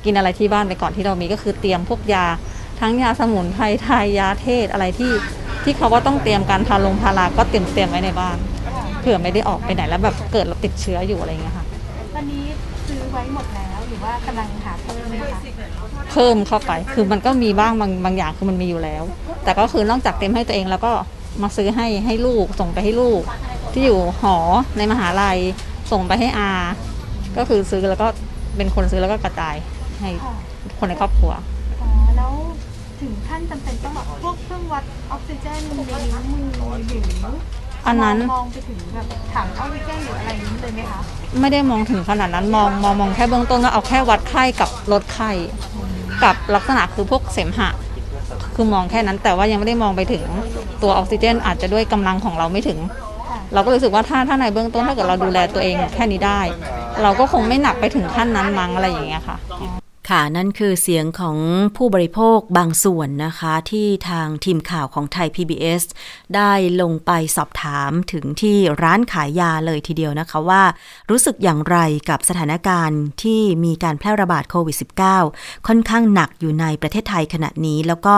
[0.05, 2.27] กินอะไรที่บ้านไปก่อนที่เรามีก็คือเตรียมพวกยา
[2.81, 5.13] ทั้งยาสมุนไพรไทยยาเทศอะไรที่
[5.65, 8.37] ที่เขาว่าต้องเตรียมการพาลงพาราก็เตรียมเตรียมไว้ในบ้าน
[9.01, 11.65] เผื่อไม่ได้ออกไปไหนแล้วแบบเกิดเราติดเชื้ออยู่อะไรอย่างเงี้ยค่ะ
[12.15, 12.45] ตอนนี้
[12.89, 15.41] ซื้อไว้หมดแล้วหรือว่ากำลังหาเพิ่มไหมคะ
[16.11, 19.03] เพิ่มเข้าไป คือมันก็มีบ้างบางบางอย่างคือมันมีอยู่แล้ว
[19.45, 20.93] แต่ก็คือนอกจากเตรียมให้ตัวเองแล้วก็
[21.43, 23.23] มาซื้อให้ให้ลูกส่งไปให้ลูก
[23.73, 24.37] ที่อยู่หอ
[24.79, 25.39] ในมหาลัย
[25.93, 26.53] ส่งไปให้อา
[27.37, 28.07] ก็คือซื้อแล้วก็
[28.57, 29.57] เป็นคนซื้อแล้วก็กระจาย
[30.01, 30.11] ให้
[30.79, 31.33] คนในครอบครัว
[31.81, 32.33] อ๋อแล้ว
[33.01, 36.47] ถึงขั้นจำเป็นต้องแบบพวกเครื่องวัดออกซิเจนในนิ้วมือ
[36.89, 36.99] หรื
[37.33, 37.35] อ
[37.87, 41.01] อันนั้น มองไปถึงแบบถังออกซิเจนหรืออะไรนี้เลยไหมคะ
[41.41, 45.31] ไม่ได้มองถึงขนาดนั้นมองมองมองแค่เบื้องต้นก็เอาแค่วัดไข้กับลดไข้
[46.25, 47.69] กับลักษณะคือพวกเสมหะ
[48.55, 50.25] คือมองแค่นั้นแต่ว่ายังไม่ได้มองไปถึง
[50.83, 52.79] ตัวออกซิเจน อาจจะด้วยกำลังของเราไม่ถึง
[53.53, 56.41] เราก็รู้สึกว่าถ้าถ้าในเบื้องต้นถ้าเกิดเราดูแลตัวเองแค่นี้ได้
[57.03, 59.37] เราก็คงไม่หนักไปถึงขั้นนั้นมั้งอะไรอย่างเงี้ยค่ะ
[60.13, 61.37] ค่ะนั่นคือเสียงของ
[61.77, 65.83] ผู้บริโภคบางส่วนนะคะ ที่ทางทีมข่าวของไทย PBS
[66.35, 70.63] ได้ลงไปสอบถามถึงที่ร้านขายยาเลยทีเดียวนะคะว่า
[71.11, 71.79] รู้สึกอย่างไร
[72.11, 74.77] กับสถานการณ์ที่มีการแพร่ระบาดโควิด
[75.23, 78.15] -19 ค่อนข้างหนักอยู่ในประเทศไทยขณะนี้ แล้วก็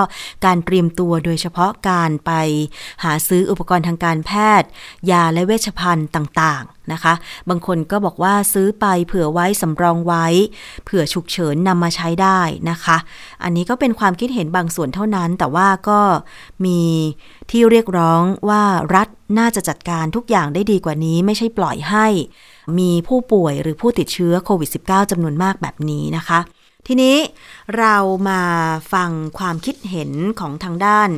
[0.46, 2.33] การเตรียมตัวโดยเฉพาะการไป
[3.05, 4.68] หาซื้ออุปกรณ์ทางการแพทย์
[5.11, 7.14] ยาและเวชภัณฑ์ต่างๆนะคะ
[7.48, 10.26] บางคนก็บอกว่าซื้อไปเผื่อไว้สำรองไว้
[10.85, 12.40] เผื่อฉุกเฉินนำมาใช้ได้
[12.71, 12.97] นะคะ
[13.43, 16.01] อันนี้ก็เป็นความคิดเห็นบางส่วนเท่านั้น แต่ว่าก็
[16.64, 16.81] มี
[17.51, 18.62] ที่เรียกร้องว่า
[18.95, 22.07] รัฐน่าจะจัดการทุกอย่างได้ดีกว่านี้ ไม่ใช่ปล่อยให้
[22.79, 26.40] มีผู้ป่วยหรือผู้ติดเชื้อโควิด -19 จำนวนมากแบบนี้นะคะ
[26.87, 27.16] ทีนี้
[27.79, 27.97] เรา
[28.29, 28.43] มา
[28.93, 31.09] ฟังความคิดเห็นของทางด้าน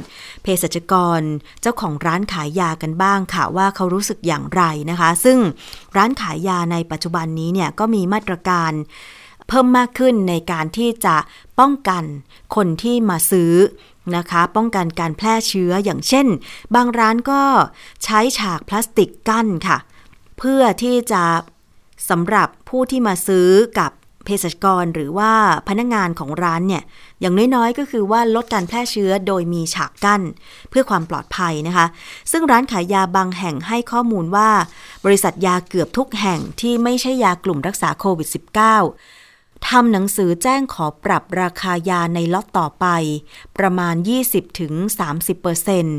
[0.42, 1.20] เภสัชกร
[1.60, 5.38] เจ้าของร้านขายยากันบ้างค่ะว่าเขารู้สึกอย่างไรนะคะ ซึ่ง
[5.96, 8.72] ร้านขายยาในปัจจุบันนี้เนี่ยก็มีมาตรการ
[9.54, 11.16] เพิ่มมากขึ้นในการที่จะ
[11.60, 12.04] ป้องกัน
[12.54, 13.52] คนที่มาซื้อ
[14.16, 16.26] นะคะ ป้องกันการแพร่เชื้ออย่างเช่น
[16.74, 17.42] บางร้านก็
[18.04, 19.78] ใช้ฉากพลาสติกกั้นค่ะ
[20.38, 21.22] เพื่อที่จะ
[22.10, 23.92] สำหรับผู้ที่มาซื้อกับ
[24.24, 25.32] เภสัชกรหรือว่า
[25.68, 26.82] พนักงานของร้านเนี่ย
[27.20, 30.22] อย่างน้อยๆ ก็คือว่าลดการแพร่เชื้อโดยมีฉากกั้น
[30.70, 31.86] เพื่อความปลอดภัยนะคะ
[32.30, 34.50] ซึ่งร้านขายยาบางแห่งให้ข้อมูลว่า
[35.04, 39.21] บริษัทยาเกือบทุกแห่งที่ไม่ใช่ยากลุ่มรักษาโควิด -19
[39.68, 42.86] ทำหนังสือแจ้งขอปรับราคายาในล็อตต่อไป
[43.58, 43.94] ประมาณ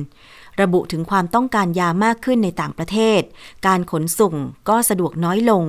[0.03, 3.21] 20-30%ระบุถึงความต้องการยามากขึ้นในต่างประเทศ
[3.67, 4.35] การขนส่ง
[4.69, 5.63] ก็สะดวกน้อยลง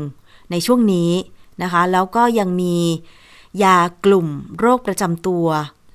[0.50, 1.10] ในช่วงนี้
[1.62, 2.76] นะคะ แล้วก็ยังมี
[3.64, 4.28] ยากลุ่ม
[4.58, 5.46] โรคประจำตัว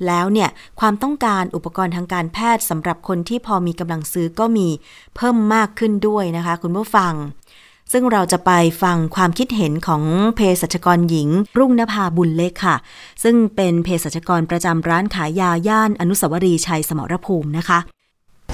[0.08, 4.68] แล้วเนี่ยความต้องการอุปกรณ์ทางการแพทย์สำหรับคนที่พอมีกำลังซื้อก็มี
[5.16, 7.14] เพิ่มมากขึ้นด้วยนะคะ คุณผู้ฟัง
[7.94, 8.52] ซึ่งเราจะไป
[8.84, 10.04] ฟังความคิดเห็นของ
[10.36, 12.76] เภสัชกรหญิง รุ่งนภาบุญเล็กค่ะ
[13.24, 17.80] ซึ่งเป็นเภสัชกรประจำร้านขายยาย่านอนุสาวรีย์ชัยสมรภูมินะคะ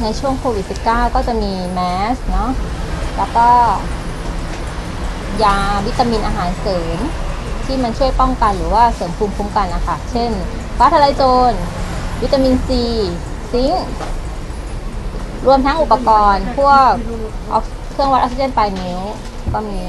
[0.04, 1.80] ในช่วงโควิด -19 ก็จะมีแม
[2.16, 2.50] สเนาะ
[3.18, 3.48] แล้วก็
[5.44, 6.98] ยาวิตามินอาหารเสริม
[7.66, 10.32] ที่มันช่วยป้องกันหรือว่าเสริมภูมิคุ้มกันนะคะเช่น
[10.78, 11.54] ฟ้าทะลายโจร
[12.22, 12.84] วิตามินซี
[13.52, 13.86] ซิงค์
[15.46, 16.92] รวมทั้งอุปกรณ์ พวก
[17.54, 17.64] ออก
[17.96, 19.00] เครื่องวัดออกซิเจนปลายนิ้ว
[19.54, 19.80] ก็มี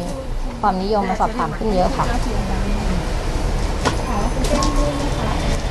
[0.61, 2.07] ความนิยมมาสอบถามขึ้นเยอะค่ะ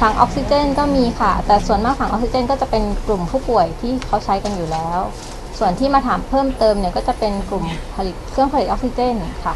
[0.01, 4.99] ถังออกซิเจนก็มีค่ะ แต่ส่วนมากถังออกซิเจน ก็จะเป็นกลุ่มผู้ป่วยที่เขาใช้กันอยู่แล้ว
[5.59, 9.53] ส่วนที่มาถามเพิ่มเติมเนี่ยก็จะเป็นกลุ่มผลิตเครื่องผลิตออกซิเจนค่ะ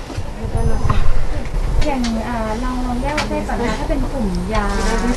[1.87, 4.67] อย่างอ่าเราลองแยกประเภทก่อนนะถ้าเป็นกลุ่มยา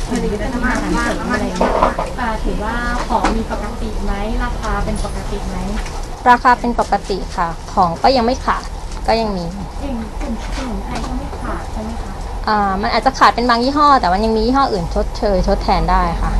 [0.09, 1.73] ผลิตวิตามินอาหารเสริมอะไรเงี้ย
[2.19, 2.75] อ่าถือว่า
[3.07, 5.57] ของมีปกติไหมราคาเป็นปกติไหม
[6.29, 8.63] ราคาเป็นปกติค่ะ ของก็ยังไม่ขาด
[9.07, 9.45] ก็ยังมี
[9.81, 12.11] อย่างกลุ่มสมุนไพรก็ไม่ขาดใช่ไหมคะ
[12.47, 16.31] อ่ามันอาจจะขาดเป็นบางยี่ห้อ แต่มันยังมียี่ห้ออื่นชดเชยชดแทนได้ค่ะ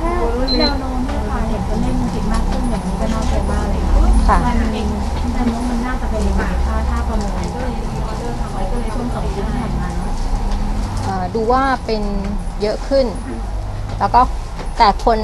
[0.00, 0.12] ถ้า
[0.58, 4.88] แนวโน้มเนี่ยค่ะเห็นตัวเลขมันติดมากขึ้นอย่างนี้ก็น่าเสียมากเลยค่ะค่ะวันหนึ่ง
[5.32, 7.74] แนวโน้มมันน่าจะเป็นยังไงถ้าถ้าประเมินก็เลย
[8.06, 10.12] ออเดอร์ทำไว้ก็เลยช่วงสองเดือนที่ผ่านมาเนาะ
[11.04, 12.02] เอ่อดูว่าเป็น
[12.62, 13.06] เยอะขึ้น
[13.98, 14.20] แล้วก็
[14.78, 15.18] แต่คน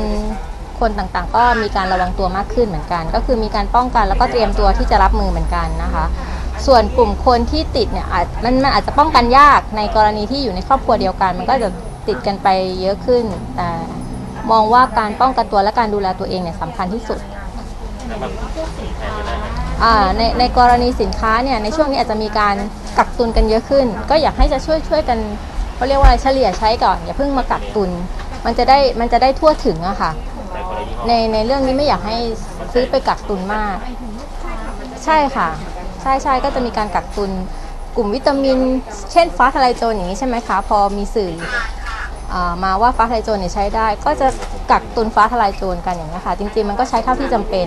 [0.80, 6.04] คนต่างๆ ก็มีการระวังตัวมากขึ้นเหมือนกัน ก็คือมีการป้องกันแล้วก็เตรียมตัวที่จะรับมือเหมือนกันนะคะ
[6.66, 11.68] ส่วนกลุ่มคนที่ติดเนี่ยอาจมันมันอาจจะป้องกันยากในกรณีที่อยู่ในครอบครัวเดียวกัน มันก็จะ
[12.08, 12.48] ติดกันไป
[12.80, 13.24] เยอะขึ้น
[13.56, 13.68] แต่
[14.50, 17.18] มองว่าการป้องกันตัวและการดูแลตัวเองเนี่ยสำคัญที่สุด
[20.16, 22.56] ในในกรณีสินค้าเนี่ยในช่วงนี้อาจจะมีการ
[22.98, 25.18] กักตุนกันเยอะขึ้น ก็อยากให้จะช่วยช่วยกัน
[25.74, 27.90] เขาเรียกว่าอะไรเฉลี่ยใช้ก่อน อย่าเพิ่งมากักตุน
[28.44, 30.10] มันจะได้มันจะได้ทั่วถึงอะค่ะ
[31.06, 32.16] ในในเรื่องนี้ไม่อยากให้
[32.72, 33.76] ซื้อไปกักตุนมาก
[35.04, 35.48] ใช่ค่ะ
[36.02, 37.30] ใช่ใช่ก็จะมีการกักตุน
[37.96, 38.58] กลุ่มวิตามิน
[39.12, 41.32] เช่นฟ้าทะลายโจรอย่างนี้ใช่ไหมคะ พอมีสื่อ
[42.32, 42.34] อ
[42.64, 44.28] มาว่าฟ้าทะลายโจรเนี่ยใช้ได้ ก็จะ
[44.70, 47.66] กักตุนฟ้าทะลายโจรกันอย่างนี้ค่ะ จริงๆมันก็ใช้เท่าที่จำเป็น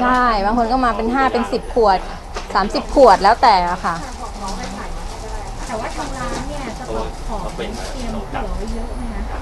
[0.00, 1.98] ใช่บางคนก็มาเป็น 5 เป็น 10 ขวด
[2.46, 3.54] 30 ขวดแล้วแต่
[3.84, 3.96] ค่ะ
[5.66, 9.38] แต่ว่าทางร้านเนี่ยจะตก ของเตรียมเผื่อไว้เยอะไหมคะ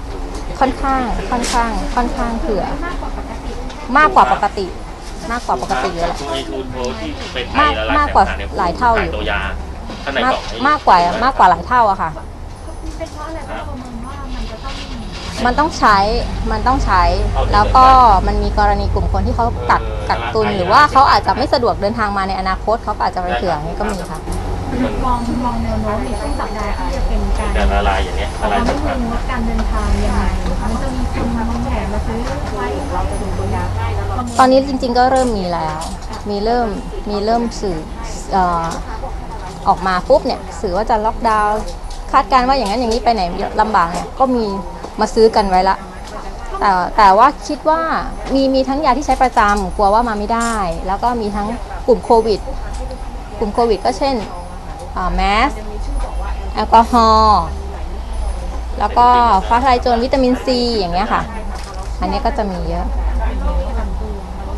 [0.61, 1.00] ค่อนข้าง
[1.31, 3.52] ค่อนข้าง ค่อนข้างเผื่อมากกว่าปกติ
[3.96, 4.66] มากกว่าปกติ
[5.31, 9.40] มากกว่าปกติเลยแหละทูอีทูโทที่เป็นไทมากยละลายมากกว่าแสงสรเนี่ยหลายเท่าอยู่ ตัวยา
[10.04, 12.11] ข้างในมากกล่องให้มากกว่ามากกว่าหลายเท่าอะค่ะ
[12.98, 14.74] เป็นเพราะอะไรเพราะเราประเมินว่ามันจะต้อง
[15.46, 15.98] มันต้องใช้
[16.52, 17.02] มันต้องใช้
[17.52, 17.87] แล้วก็
[18.26, 24.18] มันมีกรณีกลุ่มคนที่เขากักกักตุน หรือว่าเขาอาจจะไม่สะดวกเดินทางมาในอนาคตเขาก็อาจจะไปเผื่ออย่างนี้ก็มีค่ะ
[25.04, 30.22] มองมองแนวโน้มในช่วงสัปดาห์ที่จะเป็นการแต่ละลายอย่างเนี้ยเราละลายไม่สำคัญรู้ว่าการเดินทางยังไง
[30.62, 32.18] มันจะมีคนมองแผนมาซื้อ
[32.54, 33.64] ไว้เราจะดูยา
[34.38, 35.78] ตอนนี้จริงๆก็เริ่มมีแล้ว
[36.31, 36.68] มีเริ่ม
[37.11, 37.78] มีเริ่มสื่อ
[38.33, 38.66] เอ่อ
[39.68, 41.61] ออกมาปุ๊บเนี่ยสื่อว่าจะล็อกดาวน์
[42.12, 43.22] คาดการณ์ว่าอย่างนั้นอย่างนี้ไปไหน
[43.61, 44.44] ลำบากเนี่ยก็มี
[45.00, 45.76] มาซื้อกันไว้ละ
[46.61, 47.81] แต่แต่ว่าคิดว่า
[48.35, 50.54] มีมีทั้งยาที่ใช้ประจำกลัวว่ามาไม่ได้
[50.87, 51.48] แล้วก็มีทั้ง
[51.87, 52.40] กลุ่มโควิด
[53.38, 54.16] กลุ่มโควิดก็เช่น
[55.15, 55.51] แมส
[56.55, 57.43] แอลกอฮอล์
[58.79, 59.07] แล้วก็
[59.49, 61.23] ฟ้าทลายโจรวิตามินซีอย่างเงี้ยค่ะ
[62.01, 62.87] อันนี้ก็จะมีเยอะ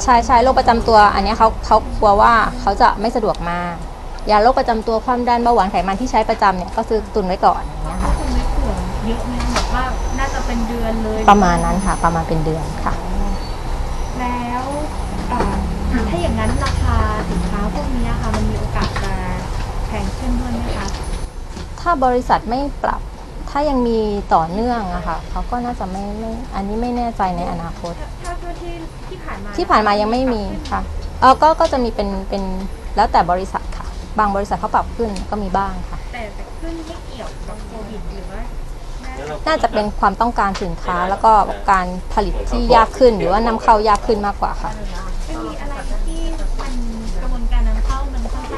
[0.02, 3.74] ใช่ใช่โรคประจำตัว อันเนี้ยเขาเขากลัวว่าเขาจะไม่สะดวกมาก
[4.30, 8.74] ยาโรคประจำตัวความดันเบาหวานไขมันที่ใช้ประจำเนี่ยก็ซื้อตุนไว้ก่อนอย่างเงี้ยค่ะคุณไม่เผื่อ
[9.06, 9.84] เยอะไหมแบบว่า
[10.18, 12.94] น่าจะเป็นเดือนเลยประมาณนั้นค่ะ ประมาณเป็นเดือนค่ะ
[14.20, 14.62] แล้ว
[15.28, 15.54] เอ่อ
[16.08, 16.96] ถ้าอย่างนั้นราคา
[17.30, 19.12] สินค้าพวกนี้ค่ะมันมีโอกาสจะ
[19.88, 20.86] แพง ขึ้นด้วยไหมคะ
[21.80, 23.00] ถ้าบริษัทไม่ปรับ
[23.50, 23.98] ถ้ายังมี
[24.34, 28.72] ต่อเนื่องอะค่ะเขาก็น่าจะไม่ไม่อันนี้ไม่แน่ใจในอนาคต ถ้าเท่าที่
[29.08, 30.80] ที่ผ่านมาที่ผ่านมายังไม่มีค่ะ
[31.20, 32.42] เออก็ก็จะมีเป็นเป็น
[32.96, 33.86] แล้วแต่บริษัทค่ะ
[34.18, 38.40] บางบริษัทเขาปรับขึ้นก็มีบ้างค่ะ แต่แต่ขึ้นไม่เกี่ยวกับโควิดหรือว่า
[39.46, 41.32] น่าจะเป็นความต้องการสินค้าแล้วก็
[41.70, 44.70] การผลิตที่ยากขึ้นหรือว่านำเข้ายากขึ้นมากกว่าค่ะ
[45.28, 45.74] มันมีอะไร
[46.06, 46.89] ที่มันกระบวนการนำเข้า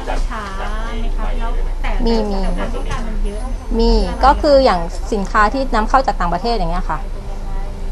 [0.09, 1.49] มันค่อนข้างจะช้าไหมคะแล้ว
[1.81, 3.39] แต่มีมี แต่ความต้องการมันเยอะ
[3.79, 3.91] มี
[4.25, 4.79] ก็คืออย่าง
[5.13, 6.99] สินค้าที่นำเข้าจากต่างประเทศอย่างเงี้ยค่ะ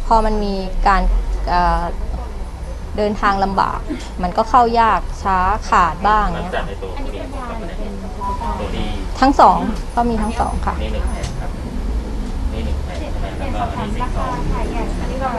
[0.08, 0.54] พอมันมี
[0.88, 1.02] การ
[1.50, 1.84] เอ่อ
[2.98, 3.80] เดินทางลำบาก
[4.24, 5.38] มันก็เข้ายากช้า
[5.70, 8.86] ขาดบ้างหลังเงี้ยจากค่ะในตัวอันนี้เป็นยาหรือเป็นอุปกรณ์ตัวดี
[9.20, 9.58] ทั้งสอง
[9.96, 11.52] ก็มีทั้งสองค่ะ นี่หนึ่งแผ่นครับ
[12.54, 15.32] นี่หนึ่งแผ่นใช่ไหมเรีแล้ยนวสก็อบอัถานมนี้สิราบสองคาค่ะอย่างอันนี้เรา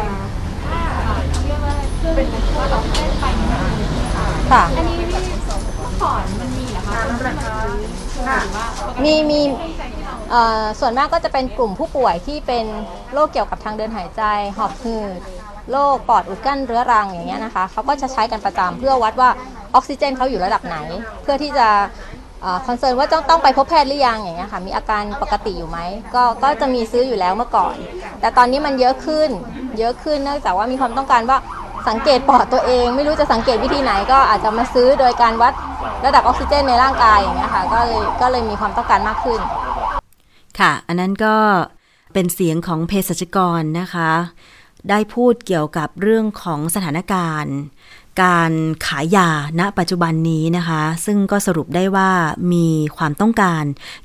[0.65, 2.15] ถ้าเรียกว่าเครื่อง
[2.59, 5.23] ว่าเราเล่นไปเนี่ยมันมีค่ะค่ะ อันนี้เมื่อ
[6.05, 9.41] ก่อนมันมีเหรอคะมันราคาหรือว่าปกติมีมี
[10.31, 12.67] เอ่อส่วนมากก็จะเป็นกลุ่มผู้ป่วยที่เป็น
[13.13, 14.23] โรคเกี่ยวกับทางเดินหายใจ
[14.57, 15.21] หอบหืด
[15.71, 19.31] โรคปอดอุดกั้นเรื้อรังอย่างเงี้ยนะคะเขาก็จะใช้กันประจำเพื่อวัดว่า
[19.75, 20.77] ออกซิเจนเขาอยู่ระดับไหน
[21.23, 21.69] เพื่อที่จะ
[22.67, 25.79] คอนเซิร์นว่าต้องต้องไปพบแพทย์หรือยังอย่างเงี้ยค่ะมีอาการปกติอยู่ไหม
[26.15, 27.77] ก็ก็จะมีซื้ออยู่แล้วเมื่อก่อน
[28.21, 29.29] แต่ตอนนี้มันเยอะขึ้น
[29.79, 31.39] เยอะขึ้นเนื่องจากว่ามีความต้องการว่า
[31.89, 35.53] สังเกตปอดตัวเอง ไม่รู้จะสังเกตวิธีไหนก็อาจจะมาซื้อโดยการวัด
[36.05, 39.41] ระดับออกซิเจนในร่างกายอย่างเงี้ยค่ะก็เลยก็เลยมีความต้องการมากขึ้น
[40.59, 41.37] ค่ะ อันนั้นก็
[42.15, 44.11] เป็นเสียงของเภสัชกรนะคะ
[44.91, 47.57] ได้พูดเกี่ยวกับเรื่องของสถานการณ์
[48.23, 48.53] การ
[48.87, 49.29] ขายยา
[49.61, 52.11] ณปัจจุบันนี้นะคะ ซึ่งก็สรุปได้ว่า
[52.53, 53.65] มีความต้องการ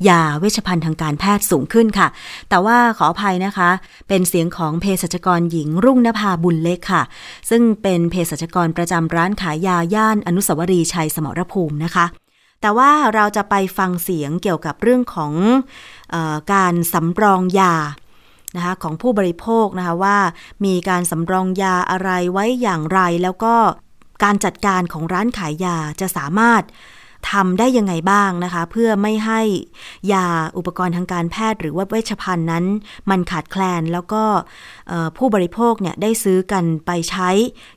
[0.10, 2.08] ยาเวชภัณฑ์ทางการแพทย์สูงขึ้นค่ะ
[2.50, 3.70] แต่ว่าขออภัยนะคะ
[4.08, 7.04] เป็นเสียงของเภสัชกรหญิงรุ่งนภาบุญเล็กค่ะ
[7.50, 12.06] ซึ่งเป็นเภสัชกรประจำร้านขายยาย่านอนุสาวรีย์ชัยสมรภูมินะคะ
[12.62, 15.34] แต่ว่าเราจะไปฟังเสียงเกี่ยวกับเรื่องของ
[16.13, 17.76] ออการสำรองยา
[18.56, 20.17] นะคะของผู้บริโภคนะคะว่า
[20.65, 23.56] มีการสำรองยาอะไรไว้อย่างไรแล้วก็
[24.23, 26.63] การจัดการของร้านขายยาจะสามารถ
[27.32, 29.41] ทำได้ยังไงบ้างนะคะ เพื่อไม่ให้
[30.13, 30.25] ยา
[30.58, 32.65] อุปกรณ์ทางการแพทย์ หรือว่าเวชภัณฑ์นั้น
[33.10, 34.23] มันขาดแคลนแล้วก็
[35.17, 37.30] ผู้บริโภคเนี่ยได้ซื้อกันไปใช้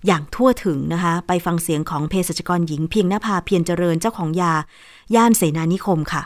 [0.07, 4.53] อย่างทั่วถึงนะคะ ไปฟังเสียงของเภสัชกรหญิงเพียงนภาเพียรเจริญเจ้าของยา
[5.14, 6.22] ย่านเสนานิคมค่ะ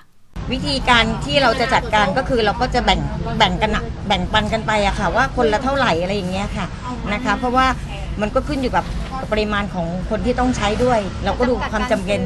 [0.52, 3.00] วิธีการที่เราจะจัดการก็คือเราก็จะแบ่ง
[3.38, 3.70] แบ่งกัน
[4.08, 6.66] แบ่งปันกันไปอะค่ะ ว่าคนละเท่าไหร่อะไรอย่างเงี้ยค่ะ
[7.12, 7.66] นะคะ เพราะว่า
[8.20, 8.84] มันก็ขึ้นอยู่กับ
[9.32, 12.20] ปริมาณของคนที่ต้องใช้ด้วย เราก็ดูความจำเป็น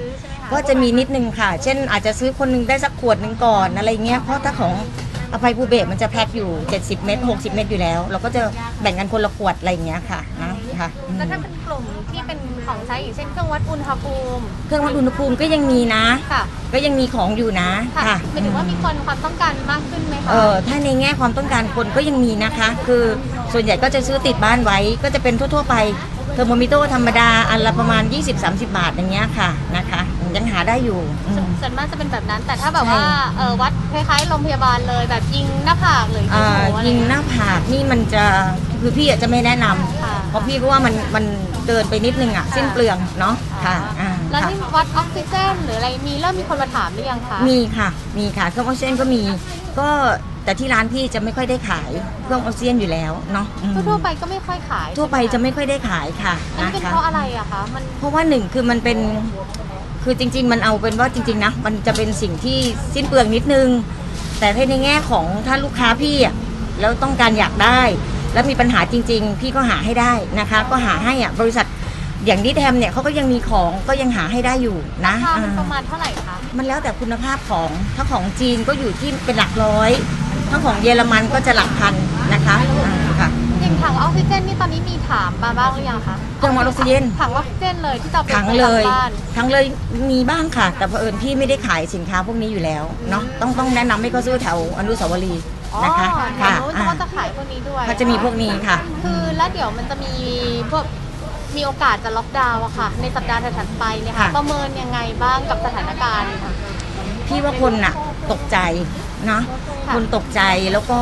[0.53, 4.75] ก็จะมีนิดนึงค่ะ เช่น อาจจะซื้อคนหนึงได้สักขวดหนึ่งก่อนอะไรเงี้ยเพราะถ้าของ
[5.33, 8.43] อภัยภูเบศมันจะแพ็คอยู่ 70 เม็ด60 เม็ดอยู่แล้ว เราก็จะ
[8.83, 12.08] แบ่งกันคนละขวดอะไรอย่างเงี้ยค่ะนะค่ะอืม แล้วถ้าเป็นกลุ่มที่เป็น
[12.69, 23.05] ของใช้อย่างเช่นเครื่องวัดอุณหภูมิ เครื่องวัดอุณหภูมิก็ยังมีนะ ค่ะ ก็ยังมีของอยู่นะค่ะค่ะหมายถึงว่ามีคนความต้องการมากขึ้นไหมคะเออถ้าในแง่ความต้องการคนก็ยังมีนะคะ คือ
[23.53, 25.75] ส่วนใหญ่ก็จะซื้อติดบ้านไว้ก็จะเป็นทั่ว ๆ ไป
[26.28, 28.03] เท อร์โมมิเตอร์ธรรมดาอันละประมาณ
[28.39, 30.01] 20-30 บาทอย่างเงี้ยค่ะนะคะ
[30.37, 38.25] ยังหาได้อยู่อืม ส่วนมากจะเป็นแบบนั้นแต่ถ้าแบบใช่ว่าเออวัดคล้ายๆโรงพยาบาลเลยแบบยิงหน้าผากหรือยิอ่งาหัวอะไรยิงหน้าผากนี่มันจะ
[38.81, 41.25] คือพี่อาจจะไม่แนะนำค่ะเพราะพี่ก็ว่ามันมัน
[41.67, 49.23] เกินไปนิดนึงอะสิ้นเปลืองเนาะค่ะอ่าแล้วค่ะ นี่วัดออกซิเจนหรืออะไรมีเริ่มมีคนมาถามหรือยังคะมีค่ะ มีค่ะ เครื่องออกซิเจนก็มี
[49.79, 49.89] ก็
[50.49, 51.91] แต่ที่ร้านพี่จะไม่ค่อยได้ขาย
[52.25, 58.99] เครื่องออกซิเจนอยู่แล้วเนาะอืมทั่วๆไปก็ไม่ค่อยขายทั่วไปใช่จะหมไม่ค่อยได้ขายค่ะอันนะนี้เป็นคะเพราะอะไรอะคะมันเพราะว่าหนึ่งคือมันเป็น
[60.05, 62.59] คือจริง ๆ มันเอาเป็นว่าจริง ๆนะมันจะเป็นสิ่งที่
[62.95, 63.69] สิ้นเปลืองนิดนึง
[64.41, 66.35] แต่ถ้าในแง่ของถ้าลูกค้าพี่อะ
[66.81, 67.81] แล้วต้องการอยากได้
[68.33, 71.67] แล้วมีปัญหาจริง ๆ พี่ก็หาให้ได้นะคะ ก็หาให้อะบริษัท
[72.27, 79.91] อย่างดิแทมเนี่ยเขาก็ยังมีของก็ยังหาให้ได้อยู่นะ ราคามันอ่าประมาณเท่าไหร่คะมันแล้วแต่คุณภาพของถ้าของจีนก็อยู่ที่เป็นหลักร้อย
[80.51, 81.95] ถ้าของเยอรมันก็จะหลักพัน
[82.33, 82.57] นะคะ
[82.87, 83.29] อ่าค่ะ
[83.61, 89.65] อย่างถังออกซิเจนนี่ตอนนี้มีถามมาบ้างหรือยังคะเครื่องวัดออกซิเจน ถังออกซิเจนเลยที่จะเอาไปทั้งใช้เลยตามบ้าน ทั้งเลย
[90.11, 95.43] มีบ้างค่ะ แต่เผอิญพี่ไม่ได้ขายสินค้าพวกนี้อยู่แล้วเนาะต้องต้องแนะนำให้เขาซื้อแถวอนุสาวรีย์
[95.75, 96.09] อ๋อนะคะ
[96.39, 100.13] เดี๋ยวค่ะนู้นอ่าเขาจะขายพวกนี้ด้วยเขาจะมีพวกนี้ค่ะ คือแล้วเดี๋ยวมันจะมี
[100.71, 100.85] พวก
[101.57, 106.53] มีโอกาสจะล็อกดาวน์อะค่ะ ในสัปดาห์ถัดๆไปเนี่ยค่ะ ค่ะ ประเมินยังไงบ้างกับสถานการณ์ค่ะ
[107.27, 107.95] พี่ว่าคนน่ะ
[108.33, 108.59] ตกใจ
[109.31, 109.41] นะ
[109.87, 110.41] ค่ะคนตกใจ
[110.73, 111.01] แล้วก็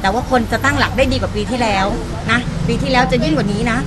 [0.00, 1.86] แต่ว่าคนจะตั้งหลักได้ดีกว่าปีที่แล้ว
[2.30, 2.38] นะ
[2.68, 3.78] ปีที่แล้วจะยิ่งกว่านี้นะ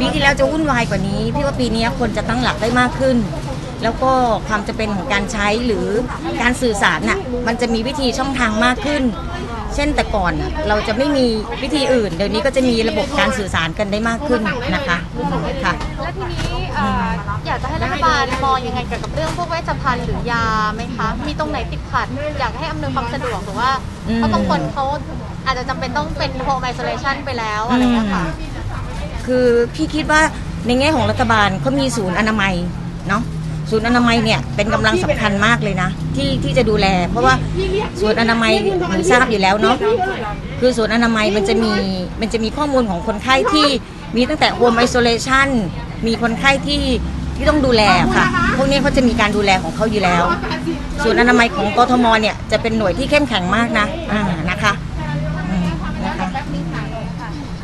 [0.00, 3.16] ปีที่แล้วจะวุ่นวายกว่านี้พี่ว่าปีนี้คนจะตั้งหลักได้มากขึ้น
[3.82, 4.12] แล้วก็
[4.48, 5.86] ความจะเป็นของการใช้หรือ
[6.42, 9.02] การสื่อสารน่ะมันจะมีวิธีช่องทางมากขึ้น
[9.76, 11.26] เช่นแต่ก่อนน่ะเราจะไม่มี
[11.62, 14.42] วิธีอื่น เดี๋ยวนี้ก็จะมีระบบการสื่อสารกันได้มากขึ้น
[14.74, 14.98] นะคะ
[15.64, 17.08] ค่ะและทีนี้เอ่อ
[17.46, 22.06] อยากจะให้รัฐบาลมองยังไงเกี่ยวกับเรื่องพวกเวชภัณฑ์หรือยาไหมคะ มีตรงไหนติดขัด
[22.38, 23.70] อยากให้อำนวยความสะดวกหรือว่า
[24.08, 24.84] อืมเพราะบางคนเขา
[25.46, 28.24] อาจจะจำเป็นต้องเป็น home isolation ไปแล้วอะไรอย่างเงี้ยค่ะ
[29.26, 30.20] คือพี่คิดว่า
[30.66, 32.54] ในแง่ของรัฐบาลเขามีศูนย์อนามัย
[33.08, 33.22] เนาะ
[33.72, 37.34] ศูนย์อนามัยเนี่ยเป็นกำลังสำคัญมากเลยนะ ที่ที่จะดูแล เพราะว่า
[38.00, 38.52] ศูนย์อนามัย
[38.86, 39.76] เหมือนทราบอยู่แล้วเนาะ
[40.60, 41.72] คือศูนย์อนามัยมันจะมี
[42.20, 43.68] มันจะมีข้อมูลของคนไข้ที่
[44.16, 45.48] มีตั้งแต่ home isolation
[46.06, 46.82] มีคนไข้ที่
[47.36, 47.82] ที่ต้องดูแล
[48.16, 50.24] ค่ะ พวกนี้เขาจะมีการดูแลของเขาอยู่แล้ว
[51.02, 54.72] ศูนย์อนามัยของกทมเนี่ยจะเป็นหน่วยที่เข้มแข็งมากนะอ่านะคะ
[55.50, 55.66] อืม
[56.06, 56.26] นะคะ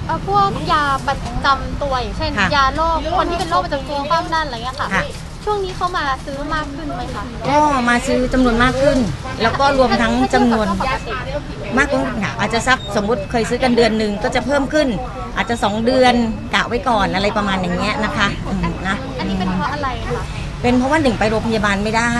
[0.07, 5.05] เอ่อพวกยาประจำตัวอย่างเช่น ค่ะยาโรคคนที่เป็นโรคประจำตัวความดันอะไรเงี้ยค่ะ ค่ะ
[5.50, 7.58] ช่วงนี้เขามาซื้อมากขึ้นไหมคะก็
[7.88, 8.98] มาซื้อจำนวนมากขึ้น
[9.42, 14.88] แล้วก็รวมทั้งจำนวนถ้าเทียบกับช่วงปกติมากกว่าค่ะอาจจะสักสมมุติเคยซื้อกันเดือนหนึ่งก็จะเพิ่มขึ้น
[15.37, 16.14] อาจจะ 2 เดือน
[16.54, 20.22] กะไว้ก่อนอะไรประมาณอย่างเงี้ยนะคะอืมนะ อันนี้เป็นเพราะอะไรคะ
[20.62, 22.12] เป็นเพราะว่าหนึ่งไปโรงพยาบาลไม่ได้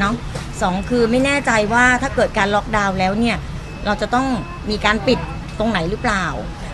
[0.00, 0.14] เนาะ
[0.62, 3.36] สองคือไม่แน่ใจว่าถ้าเกิดการล็อกดาวน์แล้วเนี่ย
[3.86, 4.26] เราจะต้อง
[4.70, 5.18] มีการปิด
[5.58, 6.26] ตรงไหนหรือเปล่า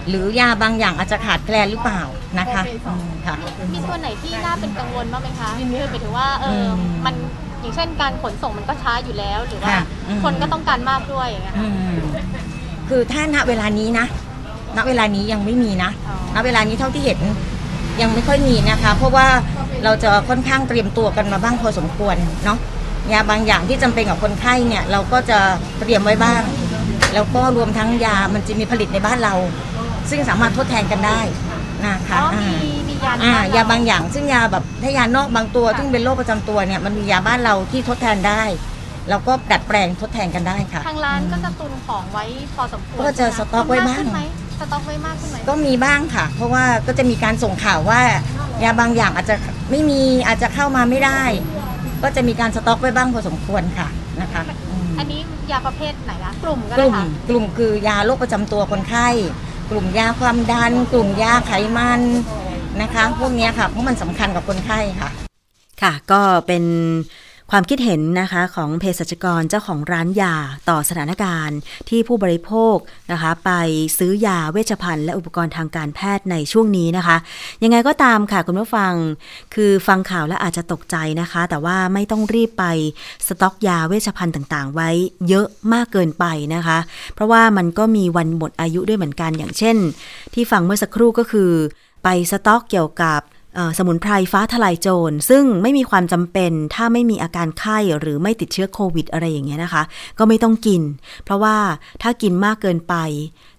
[0.08, 2.02] หรือยาบางอย่างอาจจะขาดแคลนหรือเปล่า
[2.38, 3.36] นะคะอืมค่ะ
[3.72, 7.14] มีส่วนไหนที่น่าเป็นกังวลบ้างไหมคะคือหมายถึงว่าเอออมมัน
[7.60, 11.94] อย่างเช่นการขนส่งมันก็ช้าอยู่แล้ว หรือว่า ค่ะอืม คนก็ต้องการมากด้วยอย่างเงี้ยอืม
[12.88, 14.06] คือถ้าณเวลานี้นะ
[14.76, 17.20] ณเวลานี้ยังไม่มีนะ อ๋อณเวลานี้เท่าที่เห็น
[18.00, 19.26] ยังไม่ค่อยมีนะคะ เพราะว่า
[19.84, 22.58] เราจะค่อนข้างเตรียมตัวกันมาบ้างพอสมควรเนาะ
[23.12, 25.38] ยาบางอย่างที่จำเป็นกับคนไข้เนี่ย เราก็จะ
[25.80, 26.42] เตรียมไว้บ้าง
[27.14, 29.34] แล้วก็รวมทั้งยามันจะมีผลิตในบ้านเรา
[30.10, 31.20] ซึ่งสามารถทดแทนกันได้
[31.86, 38.42] นะคะอ๋ออ่ามีมียาอ่าบ้นเร ยาบางอย่าง ซึ่งยาแบบถ้ายานอกบางตัวซึ่งเป็นโรคประจำตัวเนี่ยมันมียาบ้านเราที่ทดแทนได้
[39.10, 44.22] เราก็ดัดแปลงทดแทนกันได้ค่ะ ทางร้านก็จะตุนของไว้พอสมควรก็จะสต็อกไว้บ้างมขึ้นไหม
[44.60, 48.00] สต็อกไว้มากขึ้นไหมก็มีบ้างค่ะ เพราะว่าก็จะมีการส่งข่าวว่า
[48.64, 49.36] ยาบางอย่างอาจจะ
[49.70, 51.22] ไม่มีอาจจะเข้ามาไม่ได้
[52.02, 53.88] ก็จะมีการสต็อกไว้บ้างพอสมควรค่ะ
[54.22, 59.08] นะคะอืมอันนี้ยาประเภทไหนคะกลุ่มก็กได้ลุ่มค่ะกลุ่มคือยาโรคประจำตัวคนไข้
[59.70, 62.00] กลุ่มยาความดัน กลุ่มยาไขมัน
[62.82, 65.10] นะคะ พวกนี้ค่ะเพราะมันสำคัญกับคนไข้ค่ะ
[65.82, 66.64] ค่ะก็เป็น
[67.50, 70.34] ความคิดเห็นนะคะของเภสัชกรเจ้าของร้านยา
[70.68, 72.76] ต่อสถานการณ์ที่ผู้บริโภค
[73.12, 73.50] นะคะไป
[73.98, 77.16] ซื้อยาเวชภัณฑ์และอุปกรณ์ทางการแพทย์ในช่วงนี้นะคะ
[77.62, 78.92] ยังไงก็ตามค่ะคุณผู้ฟัง
[79.54, 82.64] คือฟังข่าวแล้วอาจจะตกใจนะคะ แต่ว่าไม่ต้องรีบไป
[83.26, 84.90] สต็อกยาเวชภัณฑ์ต่างๆ ไว้
[85.28, 86.24] เยอะมากเกินไป
[86.54, 86.78] นะคะ
[87.14, 89.76] เพราะว่ามันก็มีวันหมดอายุด้วยเหมือนกันอย่างเช่น
[90.34, 91.50] ที่ฟังเมื่อสักครู่ก็คือ
[92.04, 93.20] ไปสต็อกเกี่ยวกับ
[93.78, 99.82] สมุนไพรฟ้าทลายโจร ซึ่งไม่มีความจำเป็น ถ้าไม่มีอาการไข้หรือไม่ติดเชื้อโควิดอะไรอย่างเงี้ยนะคะ
[100.18, 100.82] ก็ไม่ต้องกิน
[101.24, 101.56] เพราะว่า
[102.02, 102.94] ถ้ากินมากเกินไป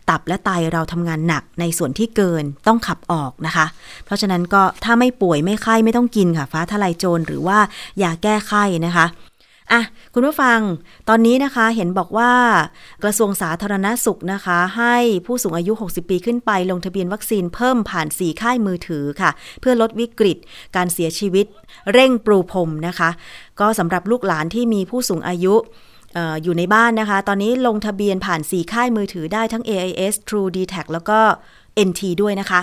[0.10, 3.66] ตับและไตเราทำงานหนักในส่วนที่เกินต้องขับออกนะคะ
[4.06, 7.58] เพราะฉะนั้นก็ถ้าไม่ป่วยไม่ไข้ไม่ต้องกินค่ะ ฟ้าทลายโจรหรือว่า
[8.04, 9.06] ยาแก้ไข้นะคะ
[9.72, 9.82] อะ
[10.14, 10.60] คุณผู้ฟัง
[11.10, 12.32] ตอนนี้นะคะเห็นบอกว่า
[13.04, 14.96] กระทรวงสาธารณสุขนะคะ ให้
[15.26, 20.38] ผู้สูงอายุ 60 ปีขึ้นไป ลงทะเบียนวัคซีนเพิ่มผ่าน 4 ค่ายมือถือค่ะ เพื่อลดวิกฤต
[20.76, 21.46] การเสียชีวิต
[21.94, 23.10] เร่งปรูพรมนะคะ
[23.60, 25.56] ก็สำหรับลูกหลานที่มีผู้สูงอายุ
[26.18, 31.20] อออยู่ในบ้านนะคะ ตอนนี้ลงทะเบียนผ่าน 4 ค่ายมือถือได้ทั้ง AIS True d t a c แล้วก็
[31.88, 32.62] NT ด้วยนะคะ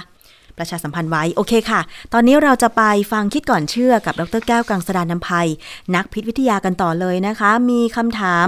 [0.59, 1.81] ประชาสัมพันธ์ไว้ โอเคค่ะ
[2.13, 2.83] ตอนนี้เราจะไป
[3.13, 5.49] ฟังคิดก่อนเชื่อกับดรแก้วกังสดานนภัย
[5.95, 8.47] นักพิษวิทยากันต่อเลยนะคะ มีคำถาม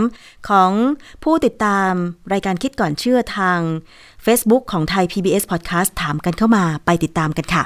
[0.48, 0.70] ของ
[1.24, 1.92] ผู้ติดตาม
[2.32, 3.60] รายการคิดก่อนเชื่อทาง
[4.24, 7.64] Facebook ของไทย PBS Podcast ถามกันเข้ามาไปติดตามกันค่ะ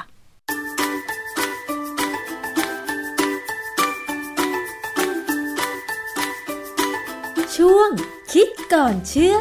[7.56, 7.90] ช่วง
[8.32, 9.36] คิดก่อนเชื่อ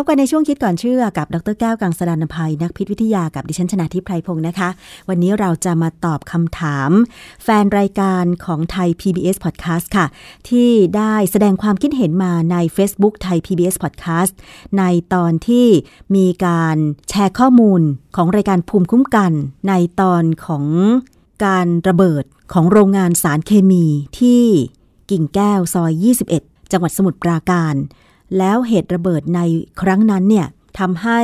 [0.00, 4.68] บกันในช่วงคิดก่อนเชื่อกับดรแก้วกังสดานนภัยนักพิษวิทยากับดิฉันชนาทิพไพรพงศ์นะคะ
[5.08, 6.90] วันนี้เราจะมาตอบคำถาม
[7.42, 10.06] แฟนรายการของไทย PBS Podcast ค่ะ
[10.48, 14.32] ที่ได้แสดงความคิดเห็นมาใน Facebook ไทย PBS Podcast
[14.78, 14.84] ใน
[15.14, 15.66] ตอนที่
[16.16, 16.76] มีการ
[17.08, 17.82] แชร์ข้อมูล
[18.16, 19.32] ของรายการภูมิคุ้มกัน
[19.68, 20.64] ในตอนของ
[21.44, 23.84] การระเบิดของโรงงานสารเคมี
[24.18, 24.44] ที่
[25.10, 25.92] กิ่งแก้วซอย
[26.34, 27.74] 21 จังหวัดสมุทรปราการ
[28.38, 29.40] แล้วเหตุระเบิดใน
[29.80, 30.46] ครั้งนั้นเนี่ย
[30.78, 31.20] ทำให้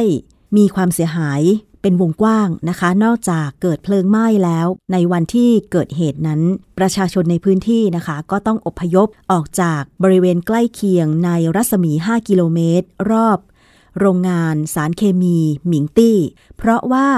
[0.57, 1.43] มีความเสียหาย
[1.83, 6.41] เป็นวงกว้างนะคะ นอกจากเกิดเพลิงไหม้แล้ว ในวันที่เกิดเหตุนั้น
[6.79, 13.39] ประชาชนในพื้นที่นะคะ ก็ต้องอพยพออกจากบริเวณใกล้เคียงในรัศมี 5 กิโลเมตร รอบ
[14.01, 16.19] โรงงานสารเคมีหมิงตี้
[16.57, 17.09] เพราะว่า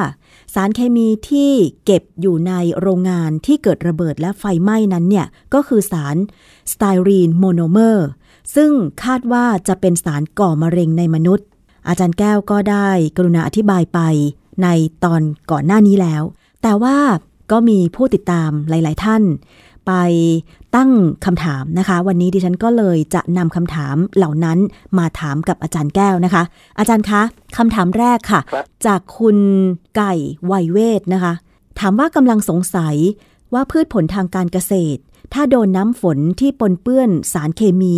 [0.54, 1.52] สารเคมีที่
[1.84, 6.16] เก็บอยู่ในโรงงานที่เกิดระเบิดและไฟไหม้นั้นเนี่ย ก็คือสาร
[6.72, 8.08] สไตรีนโมโนเมอร์
[8.54, 8.70] ซึ่ง
[9.04, 11.46] คาดว่าจะเป็นสารก่อมะเร็งในมนุษย์
[11.88, 14.00] อาจารย์แก้วก็ได้กรุณาอธิบายไป
[14.62, 14.68] ใน
[15.04, 16.22] ตอนก่อนหน้านี้แล้ว
[16.62, 16.96] แต่ว่า
[17.52, 19.22] ก็มีผู้ติดตามหลาย ๆ ท่าน
[19.86, 19.92] ไป
[20.76, 20.90] ตั้ง
[21.26, 24.58] คำถามนะคะ วันนี้ดิฉันก็เลยจะนำคำถามเหล่านั้น
[24.98, 26.42] มาถามกับอาจารย์แก้วนะคะ
[26.78, 27.22] อาจารย์คะ
[27.56, 28.40] คำถามแรกค่ะ
[28.86, 29.36] จากคุณ
[29.96, 30.14] ไก่
[30.46, 31.32] ไวยเวทนะคะ
[31.80, 32.96] ถามว่ากำลังสงสัย
[33.54, 35.00] ว่าพืชผลทางการเกษตร
[35.34, 37.96] ถ้าโดนน้ำฝนที่ปนเปื้อนสารเคมี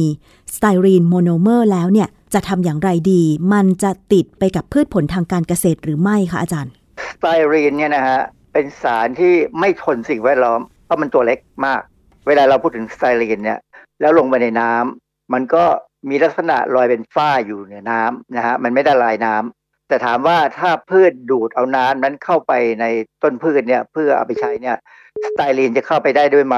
[0.55, 3.23] สไตรีนโมโนเมอร์แล้วเนี่ยจะทำอย่างไรดี
[3.53, 6.73] มันจะติดไปกับพืชผลทางการเกษตรหรือไม่คะอาจารย์
[7.15, 8.21] สไตรีนเนี่ยนะฮะ
[8.53, 11.81] เป็นสารที่ไม่ทนสิ่งแวดล้อมเพราะมันตัวเล็กมาก
[12.27, 13.59] เวลาเราพูดถึงสไตรีนเนี่ย
[14.01, 15.65] แล้วลงไปในน้ำมันก็
[16.09, 22.85] มีลักษณะลอยเป็นฝ้าอยู่ในน้ำนะฮะมันไม่ได้ละลายน้ำแต่ถามว่าถ้าพืชดูดเอาน้ำนั้นเข้าไปใน
[23.23, 24.77] ต้นพืชเนี่ยเพื่อเอาไปใช้เนี่ย
[25.25, 26.57] สไตรีนจะเข้าไปได้ด้วยไหม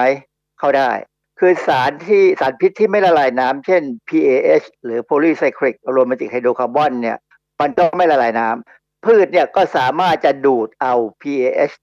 [0.58, 0.90] เข้าได้
[1.38, 7.18] คือสารที่สารพิษที่ไม่ละลายน้ำเช่น PAH หรือ polycyclic aromatic hydrocarbon เนี่ย
[7.60, 11.74] มันก็ไม่ละลายน้ำพืชเนี่ยก็สามารถจะดูดเอา PAH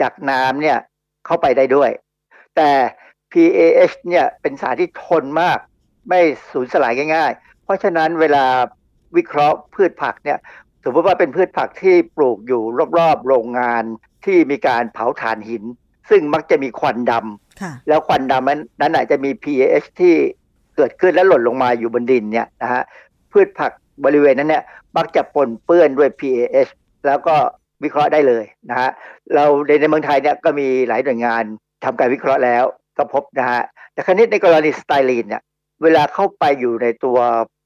[0.00, 0.78] จากน้ำเนี่ย
[1.26, 1.90] เข้าไปได้ด้วย
[2.56, 2.70] แต่
[3.32, 5.58] PAH เนี่ยเป็นสารที่ทนมาก
[6.08, 6.20] ไม่
[6.52, 8.44] สูญสลายง่าย ๆ เพราะฉะนั้นเวลา
[9.16, 10.38] วิเคราะห์พืชผักเนี่ย
[10.84, 12.62] สมมติว่าเป็นพืชผักที่ปลูกอยู่
[12.98, 13.84] รอบๆ โรงงาน
[14.24, 15.64] ที่มีการเผาถ่านหิน
[16.10, 20.14] ซึ่งมักจะมีควันดำแล้วควันดำนั้นนั้นอาจจะมี PAH ที่
[20.76, 22.82] เกิดขึ้นแล้วหล่นลงมาอยู่บนดินเนี่ยนะฮะ
[23.32, 23.72] พืชผัก
[24.04, 24.64] บริเวณนั้นเนี่ย
[24.96, 26.70] มักจะปนเปื้อนด้วย PAH
[27.06, 27.34] แล้วก็
[27.84, 28.90] วิเคราะห์ได้เลยนะฮะ
[29.34, 31.44] เราในในเมืองไทยเนี่ยก็มีหลายหน่วยงาน
[31.84, 32.64] ทำการวิเคราะห์แล้ว
[32.98, 35.42] ก็พบนะฮะแต่ครั้นี้ในกรณีสไตรีนเนี่ย
[35.82, 37.18] เวลาเข้าไปอยู่ในตัว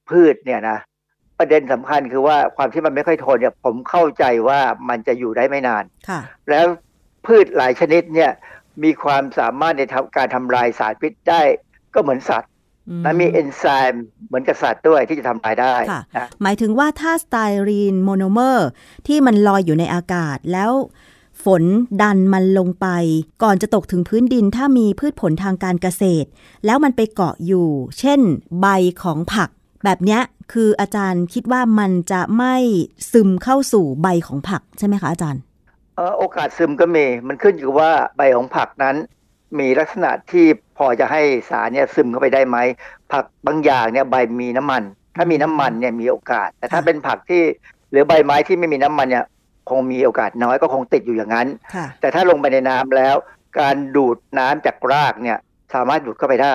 [0.08, 0.78] พืชเนี่ยนะ
[1.38, 6.20] ประเด็นสำคัญคือว่าความที่มันไม่ค่อยทนเนี่ยผมเข้าใจว่ามันจะอยู่ได้ไม่นานค่ะ
[6.50, 6.66] แล้ว
[7.26, 8.32] พืชหลายชนิดเนี่ย
[8.84, 11.42] มีความสามารถในทำการทำลายสารพิษได้
[11.94, 12.50] ก็เหมือนสัตว์
[12.88, 17.36] อืมและมีเอนไซม์เหมือนกับสัตว์ด้วยที่จะทำลายได้ค่ะนะหมายถึงว่าถ้าสไต
[17.68, 18.68] รีนโมโนเมอร์
[19.06, 20.72] ที่มันลอยอยู่ในอากาศแล้ว
[21.44, 21.64] ฝน
[22.02, 22.86] ดันมันลงไป
[23.42, 26.28] ก่อนจะตกถึงพื้นดินถ้ามีพืชผลทางการเกษตร
[26.66, 27.68] แล้วมันไปเกาะอยู่
[27.98, 28.20] เช่น
[28.60, 28.66] ใบ
[29.02, 29.50] ของผัก
[29.84, 32.56] แบบเนี้ยคืออาจารย์คิดว่ามันจะไม่
[33.12, 35.49] ซึมเข้าสู่ใบของผักใช่ไหมคะอาจารย์เอ่อ
[36.18, 38.96] โอกาสซึมก็มี มันขึ้นอยู่กับว่าใบของผักนั้น
[39.58, 40.46] มีลักษณะที่
[40.78, 42.58] พอจะให้สารเนี่ยซึมเข้าไปได้ไหม
[43.12, 44.82] ผักบางอย่างเนี่ยใบมีน้ำมัน
[45.16, 47.42] ถ้ามีน้ำมันเนี่ยมีโอกาส แต่ถ้าเป็นผักที่
[47.90, 49.24] หรือใบไม้ที่ไม่มีน้ำมันเนี่ย
[49.70, 53.16] คงมีโอกาสน้อยก็คงติดอยู่อย่างนั้นค่ะแต่ถ้าลงไปในน้ำแล้ว
[53.60, 55.38] การดูดน้ำจากรากเนี่ย
[55.74, 56.54] สามารถดูดเข้าไปได้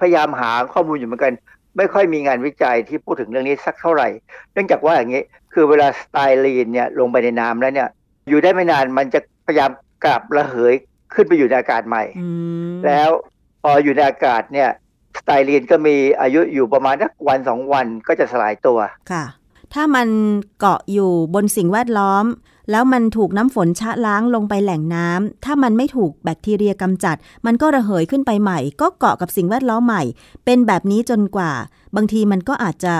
[0.00, 1.32] พยายามหาข้อมูลอยู่เหมือนกัน
[1.76, 4.08] ไม่ค่อยมีงานวิจัยที่พูดถึงเรื่องนี้สักเท่าไหร่
[4.52, 5.22] เนื่องจากว่าอย่างนี้
[5.52, 7.88] คือเวลาสไตลีนเนี่ยลงไปในน้ำแล้วเนี่ย
[8.28, 9.70] อยู่ได้ไม่นานมันจะพยายาม
[10.04, 10.74] กลับระเหย
[11.14, 12.28] ขึ้นไปอยู่ในอากาศใหม่อื
[12.68, 13.10] มแล้ว
[13.62, 14.70] พออยู่ในอากาศเนี่ย
[15.18, 18.78] สไตลีนก็มีอายุอยู่ประมาณสักวันสองวันก็จะสลายตัว
[19.12, 19.24] ค่ะ
[19.74, 20.08] ถ้ามัน
[20.58, 22.24] เกาะอยู่บนสิ่งแวดล้อม
[22.70, 27.16] แล้วมันถูกน้ำฝนชะล้างลงไปแหล่งน้ำถ้ามันไม่ถูกแบคทีเรียกำจัด
[27.46, 30.02] มันก็ระเหยขึ้นไปใหม่ ก็เกาะกับสิ่งแวดล้อมใหม่
[30.44, 31.52] เป็นแบบนี้จนกว่า
[31.96, 32.94] บางทีมันก็อาจจะ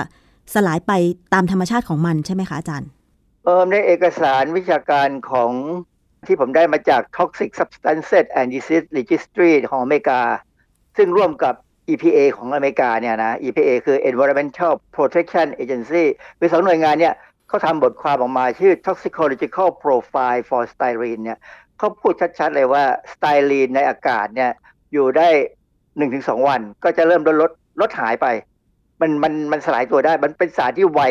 [0.53, 0.91] สลายไป
[1.33, 2.89] ตามธรรมชาติของมันใช่ไหมคะอาจารย์
[3.47, 5.51] เออในเอกสารวิชาการของ
[6.27, 10.21] ที่ผมได้มาจาก Toxic Substances and Disease Registry ของอเมริกา
[10.97, 11.55] ซึ่งร่วมกับ
[11.89, 16.03] EPA ของอเมริกาเนี่ยนะ EPA คือ Environmental Protection Agency
[16.37, 17.13] เป็นสองหน่วยงานเนี่ย
[17.47, 21.39] เขาทำบทความออกมาชื่อ Toxicological Profile for Styrene เนี่ย
[21.77, 22.83] เขาพูดชัดๆเลยว่า
[23.13, 24.51] สไตรีนในอากาศเนี่ย
[24.93, 25.29] อยู่ได้
[25.87, 28.27] 1-2วัน ก็จะเริ่มลดลดลดหายไป
[29.01, 31.01] มันมันมันสลายตัวได้ มันเป็นสารที่ไว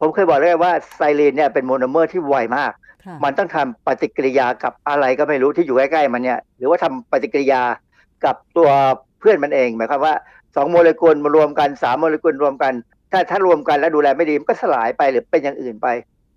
[0.00, 2.72] ผมเคยบอกเลยว่าสไตรีนเนี่ยเป็นโมโนเมอร์ที่ไวมาก
[3.04, 7.62] ค่ะมันต้องทำปฏิกิริยากับอะไรก็ไม่รู้ที่อยู่ใกล้ๆมันเนี่ย หรือว่าทำปฏิกิริยา
[8.24, 8.70] กับตัว
[9.20, 10.14] เพื่อนมันเองหมายความว่า
[10.56, 12.72] สองโมเลกุลมารวมกันสามโมเลกุลรวมกัน
[13.12, 15.88] ถ้าถ้ารวมกันแล้วดูแลไม่ดีมันก็สลายไปหรือเป็นอย่างอื่นไป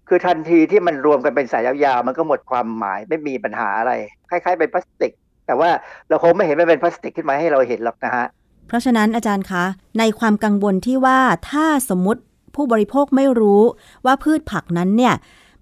[0.08, 3.94] คือทันทีที่มันรวมกันเป็นสายยาวๆมันก็หมดความหมายไม่มีปัญหาอะไร
[4.30, 5.12] คล้ายๆเป็นพลาสติก
[5.48, 5.70] แต่ว่า
[6.10, 8.26] เราคงไม่เห็นมันเป็นพลาสติกขึ้นมาให้เราเห็นหรอกนะฮะ
[8.68, 9.64] เพราะฉะนั้นอาจารย์คะ
[10.00, 12.22] ในความกังวลที่ว่าถ้าสมมติ
[12.56, 13.62] ผู้บริโภคไม่รู้
[14.06, 15.16] ว่าพืชผักนั้นเนี่ย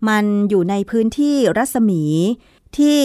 [0.09, 2.03] มันอยู่ในพื้นที่รัศมี
[2.77, 2.99] ที่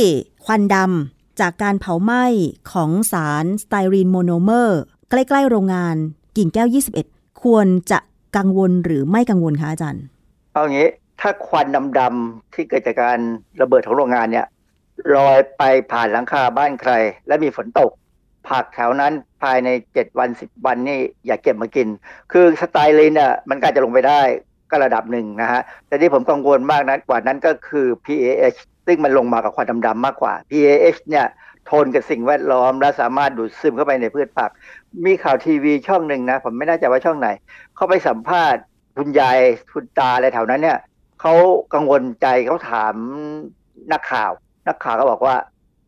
[0.44, 2.24] ควันดำจากการเผาไหม้
[2.72, 4.80] ของสารสไตรีนโมโนเมอร์
[5.10, 5.96] ใกล้ ๆ โรงงาน
[6.36, 6.68] กิ่งแก้ว
[7.04, 7.98] 21 ควรจะ
[8.36, 10.04] กังวลหรือไม่กังวลคะอาจารย์
[10.52, 10.88] เอางี้
[11.20, 11.66] ถ้าควัน
[11.98, 13.18] ดำๆที่เกิดจากการ
[13.60, 14.46] ระเบิดของโรงงานเนี่ย
[15.16, 16.92] ลอยไปผ่านหลังคาบ้านใคร
[17.26, 17.90] และมีฝนตก
[18.48, 19.12] ผักแถวนั้น
[19.42, 21.88] ภายใน7วัน10วันนี่อย่าเก็บมากิน
[22.32, 24.20] คือสไตลีนเนี่ยมันก็จะลงไปได้
[24.70, 31.26] ก็ระดับหนึ่งนะฮะ แต่ที่ผมกังวลมากนะกว่านั้นก็คือ PAH ซึ่งมันลงมากับควันดำๆมากกว่า PAH เนี่ย
[31.70, 34.50] ทนกับสิ่งแวดล้อมและสามารถดูดซึมเข้าไปในพืชผัก
[35.06, 37.28] มีข่าวทีวีช่องหนึ่งนะ ผมไม่แน่ใจว่าช่องไหน
[37.76, 38.62] เขาไปสัมภาษณ์
[38.96, 39.38] คุณยาย
[39.72, 40.78] คุณตาอะไรแถวนั้นเนี่ย
[41.20, 41.34] เขา
[41.74, 42.94] กังวลใจเขาถาม
[43.92, 44.30] นักข่าว
[44.68, 45.36] นักข่าวก็บอกว่า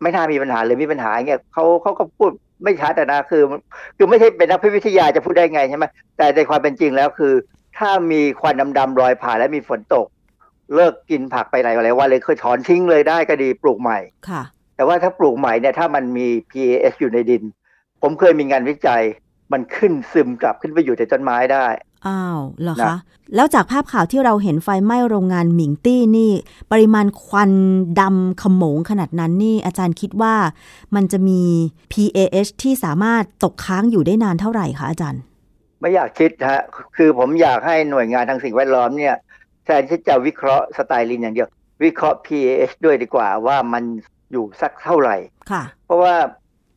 [0.04, 2.30] ไม่น่ามีปัญหาหรือมีปัญหาเงี้ยเขาเขาก็พูด
[2.64, 3.42] ไม่ชัดอะนะคือ
[3.96, 5.84] คือไม่ใช่เป็นนักพิวิทยาจะพูดได้ไงใช่ไหม
[6.16, 7.32] แต่ในความเป็นจริงแล้วคือ
[7.78, 10.06] ถ้ามีควันดำๆลอยผ่านและมีฝนตก
[10.74, 13.98] เลิกกินผักไปหลายวันเลยเคยถอนทิ้งเลยได้ก็ดีปลูกใหม่
[14.28, 14.42] ค่ะ
[14.76, 17.42] แต่ว่าถ้าปลูกใหม่เนี่ยถ้ามันมี PAS อยู่ในดิน
[18.02, 19.02] ผมเคยมีงานวิจัย
[19.52, 21.66] มันขึ้นซึมกลับขึ้นไปอยู่ในต้นไม้ได้
[22.06, 22.96] อ้าวเหรอนะคะ
[23.34, 26.32] แล้วจากภาพข่าวที่เราเห็นไฟไหม้โรงงานหมิงตี้นี่
[26.72, 27.52] ปริมาณควัน
[28.00, 30.34] ดำขโมงขนาดนั้นนี่ อาจารย์คิดว่า
[30.94, 31.40] มันจะมี
[31.92, 35.22] PAH ที่สามารถตกค้างอยู่ได้นานเท่าไหร่คะอาจารย์
[35.80, 36.62] ไม่อยากคิดฮะ
[36.96, 39.14] คือผมอยากให้หน่วยงานทางสิ่งแวดล้อมเนี่ย
[39.64, 41.48] แทนที่จะวิเคราะห์สไตลินอย่างเดียว
[41.84, 43.84] วิเคราะห์ PAH ด้วยดีกว่าว่ามัน
[44.32, 45.16] อยู่สักเท่าไหร่
[45.50, 46.14] ค่ะ เพราะว่า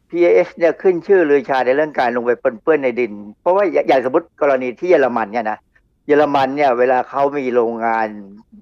[0.09, 5.59] PAH เนี่ยขึ้นชื่อลือชาในเรื่องการลงไปปนเปื้อนในดิน เพราะว่าอย่าอย่างสมมติกรณีที่เยอรมันเนี่ยนะ
[6.07, 8.07] เยอรมันเนี่ยเวลาเขามีโรงงาน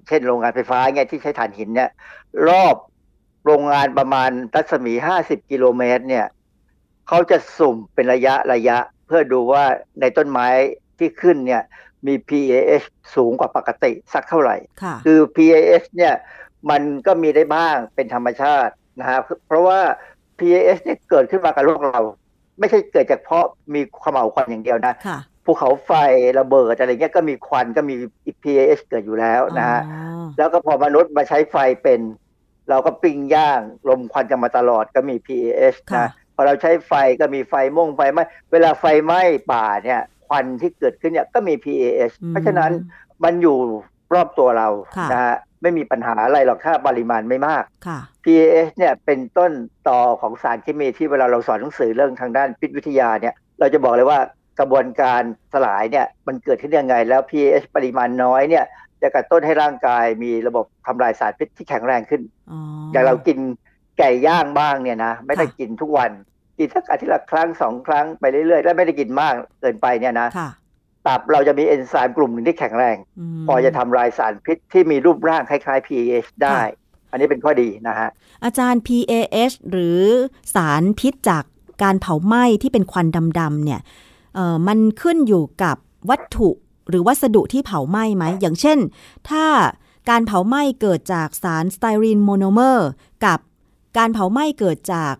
[0.08, 1.90] เช่นโรงงานไฟฟ้าเนี่ยที่ใช้ถ่านหินเนี่ย
[2.48, 2.76] รอบ
[3.44, 4.92] โรงงานประมาณรัศมี
[5.22, 6.26] 50กิโลเมตร เนี่ย
[7.08, 9.64] เขาจะสุ่มเป็นระยะระยะ เพื่อดูว่า
[10.00, 10.48] ในต้นไม้
[10.98, 11.62] ที่ขึ้นเนี่ย
[12.06, 16.14] มี PAH สูงกว่าปกติสักเท่าไหร่ค่ะคือ PAH เนี่ย
[16.70, 19.80] มันก็มีได้บ้างเป็นธรรมชาตินะฮะเพราะว่า
[20.38, 22.00] PAH เนี่ยเกิดขึ้นมากับโลกเรา
[22.58, 25.92] ไม่ใช่เกิดจากเพราะมีความเหมาควันอย่างเดียวนะค่ะภูเขาไฟ
[26.40, 27.94] ระเบิดอะไรเงี้ยก็มีควันก็มี
[28.42, 32.00] PAH เกิดอยู่แล้วนะฮะอ๋อแล้วก็พอมนุษย์มาใช้ไฟเป็น
[32.70, 38.22] เราก็ปิ้งย่างลมควันจะมาตลอดก็มี PAH ค่ะนะพอเราใช้ไฟก็มีไฟม่วงไฟไหม้
[38.52, 39.22] เวลาไฟไหม้
[39.52, 42.72] ป่าเนี่ยควันที่เกิดขึ้นเนี่ยก็มี PAH อืมเพราะฉะนั้น
[43.24, 43.58] มันอยู่
[44.14, 49.52] รอบตัวเราค่ะนะฮะ ไม่มีปัญหาอะไรหรอกถ้าปริมาณไม่มากค่ะ PAH เนี่ยเป็นต้น
[49.88, 54.18] ต่อของสารเคมีที่เวลาเราสอนหนังสือเรื่องทางด้านพิษวิทยาเนี่ยเราจะบอกเลยว่า
[54.60, 58.64] กระบวนการสลายเนี่ยมันเกิดขึ้นยังไง แล้ว PAH ปริมาณน้อยเนี่ย
[59.02, 62.60] จะกระตุ้นให้ร่างกายมีระบบทำลายสารพิษที่แข็งแรงขึ้นอ๋อ
[62.92, 63.38] อย่างเรากิน
[63.98, 66.10] ไก่ย่างบ้างเนี่ยนะไม่ได้ค่ะกินทุกวัน
[66.58, 70.50] กินสักอาทิตย์ละครั้งสองครั้งไปเรื่อยๆแล้วไม่ได้กินมากเกินไปเนี่ยนะค่ะ
[71.06, 72.96] ตับเราจะมีเอนไซม์กลุ่มหนึ่งที่แข็งแรง
[73.42, 76.58] มพอจะทำลายสารพิษที่มีรูปร่างคล้ายๆ PAH ได้
[77.10, 78.08] อันนี้เป็นข้อดีนะฮะ
[78.44, 80.00] อาจารย์ PAH หรือ
[80.54, 81.44] สารพิษจาก
[81.82, 83.06] การเผาไหม้ที่เป็นควัน
[83.40, 83.80] ดำๆเนี่ย
[84.34, 85.76] เอ่อมันขึ้นอยู่กับ
[86.10, 86.50] วัตถุ
[86.88, 88.78] หรือวัสดุที่เผาไหม้ไหม อย่างเช่น
[89.28, 89.44] ถ้า
[90.10, 92.88] การเผาไหม้เกิดจากสารสไตรีนโมโนเมอร์
[93.24, 93.38] กับ
[93.98, 95.14] การเผาไหม้เกิดจาก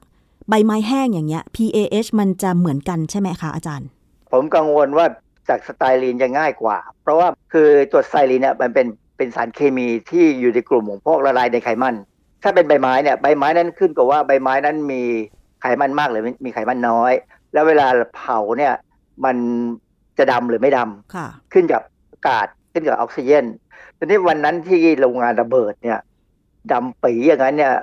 [0.49, 3.89] ใบไม้แห้งอย่างเงี้ย PAH มันจะเหมือนกันใช่ไหมคะอาจารย์
[4.33, 5.07] ผมกังวลว่า
[5.49, 8.87] จากสไตรีนจะง่ายกว่า เพราะว่าคือตัวสไตรีนเนี่ยมันเป็น
[9.17, 11.95] เป็นสารเคมีที่อยู่ในกลุ่มของพวกละลายในไขมัน
[12.43, 15.03] ถ้าเป็นใบไม้เนี่ยใบไม้นั้นขึ้นกับว่าใบไม้นั้นมี
[15.63, 17.13] ไขมันมากหรือมีไขมันน้อย
[17.53, 17.87] แล้วเวลา
[18.17, 18.75] เผาเนี่ย
[19.25, 19.37] มัน
[20.19, 21.83] จะดำหรือไม่ดำค่ะขึ้นกับ
[22.13, 23.45] อากาศขึ้นกับออกซิเจน
[23.99, 25.99] ทีนี้วันนั้นที่โรงงานระเบิดเนี่ย
[26.73, 27.75] ดำปีอย่างนั้นเนี่ย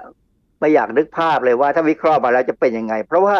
[0.60, 3.36] ไม่อยากนึกภาพเลยว่าถ้าวิเคราะห์มาแล้วจะเป็นยังไง เพราะว่า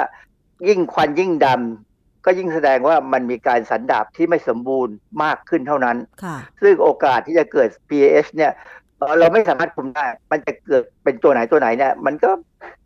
[0.68, 1.93] ยิ่งควันยิ่งดำ
[2.26, 8.52] ก็ยิ่งแสดงว่ามันมีการสันดาบที่ไม่สมบูรณ์มากขึ้นเท่านั้นค่ะซึ่งโอกาสที่จะเกิด PAH เนี่ย
[8.98, 12.30] เอ่อเราไม่สามารถคุมได้ มันจะเกิดเป็นตัวไหนตัวไหนเนี่ยมันก็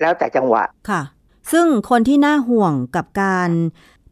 [0.02, 1.02] แล้วแต่จังหวะค่ะ
[1.52, 3.50] ซึ่งคนที่น่าห่วงกับการ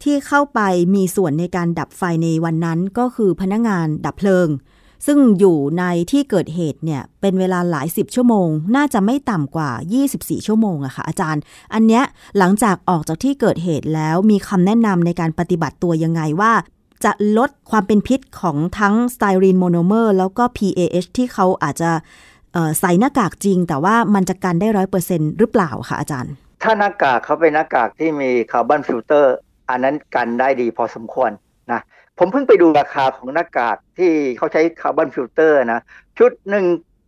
[0.04, 0.62] ที่เข้าไป
[0.96, 4.48] มีส่วนในการดับไฟในวันนั้นก็คือพนักงานดับเพลิง
[5.06, 9.72] ซึ่งอยู่ในที่เกิดเหตุเนี่ยเป็นเวลาหลายสิบชั่วโมง น่าจะไม่ต่ำกว่า
[10.10, 11.42] 24 ชั่วโมงอะค่ะอาจารย์
[11.74, 12.04] อันเนี้ย
[12.38, 16.54] หลังจากออกจากที่เกิดเหตุแล้วมีคำแนะนำในการปฏิบัติตัวยังไงว่า
[17.04, 21.92] จะลดความเป็นพิษของทั้งสไตรีนโมโนเมอร์แล้วก็ PAH ที่เขาอาจจะ
[22.80, 26.34] ใส่หน้ากากจริง แต่ว่ามันจะกันได้ร้อยเปอร์เซ็นต์หรือเปล่าคะอาจารย์
[26.64, 29.34] ถ้าหน้ากากเขาเป็นหน้ากากที่มี carbon filter
[29.70, 31.32] อันนั้นกันได้ดีพอสมควร
[31.72, 31.82] นะ
[32.20, 35.82] ผมเพิ่งไปดูราคาของหน้ากากที่เขาใช้ carbon filter นะ
[36.18, 36.66] ชุดหนึ่ง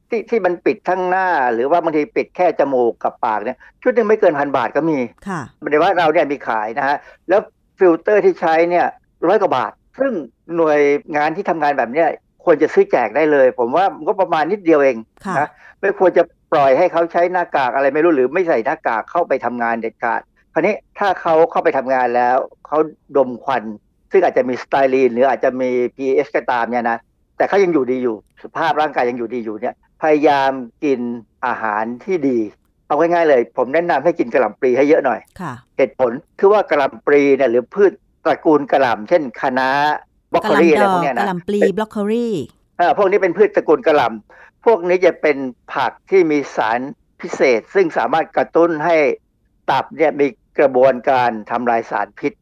[0.09, 4.97] ที่ที่มันปิดทั้งหน้า หรือว่าบางทีปิดแค่จมูกกับปากเนี่ย ชุดหนึ่งไม่เกินพันบาทก็มี
[5.27, 5.41] ค่ะ
[5.71, 6.97] ในบ้านเราเนี่ยมีขายนะฮะ
[7.29, 7.41] แล้ว
[7.79, 8.85] ฟิลเตอร์ที่ใช้เนี่ย
[9.27, 10.11] ร้อยกว่าบาท ซึ่ง
[10.55, 10.79] หน่วย
[11.15, 12.07] งานที่ทำงานแบบเนี้ย
[12.43, 15.49] ควรจะซื้อแจกได้เลย ผมว่ามันก็ประมาณนิดเดียวเองค่ะนะ
[15.81, 20.21] ไม่ควรจะปล่อยให้เขาใช้หน้ากากอะไรไม่รู้หรือไม่ใส่หน้ากากเข้าไปทำงานเด็ดขาด
[20.53, 22.37] คราวนี้ถ้าเขาเข้าไปทำงานแล้ว
[22.67, 22.77] เขา
[23.17, 23.63] ดมควัน
[24.11, 26.97] ซึ่งอาจจะมีสไตรีนหรืออาจจะมี pH ก็ตามเนี่ยนะ
[27.37, 30.51] แต่เขายังอยู่ดีอยู่สภาพร่างกายยังอยู่ดีอยู่เนี่ย พยายาม
[30.83, 30.99] กิน
[31.45, 32.39] อาหารที่ดี
[32.87, 37.91] เอาง่ายๆเลย ผมแนะนำให้กินกระหล่ำปลีให้เยอะหน่อยค่ะเหตุผลคือว่ากระหล่ำปลีเนี่ยหรือพืช
[38.25, 39.69] ตระกูลกระหล่ำเช่นคะน้า
[40.33, 42.27] บรอกกะโคหลีล่ำอะไรดอพวกกเนี้ยกะนะหล่ำปลีบล็อกโคลี
[42.77, 45.37] เออพวกนี้เป็นพืชตระกูลกระหล่ำพวกนี้จะเป็น
[45.73, 46.79] ผักที่มีสาร
[47.21, 48.97] พิเศษ ซึ่งสามารถกระตุ้นให้
[49.71, 50.27] ตับเนี่ยมี
[50.59, 52.33] กระบวนการทำลายสารพิษ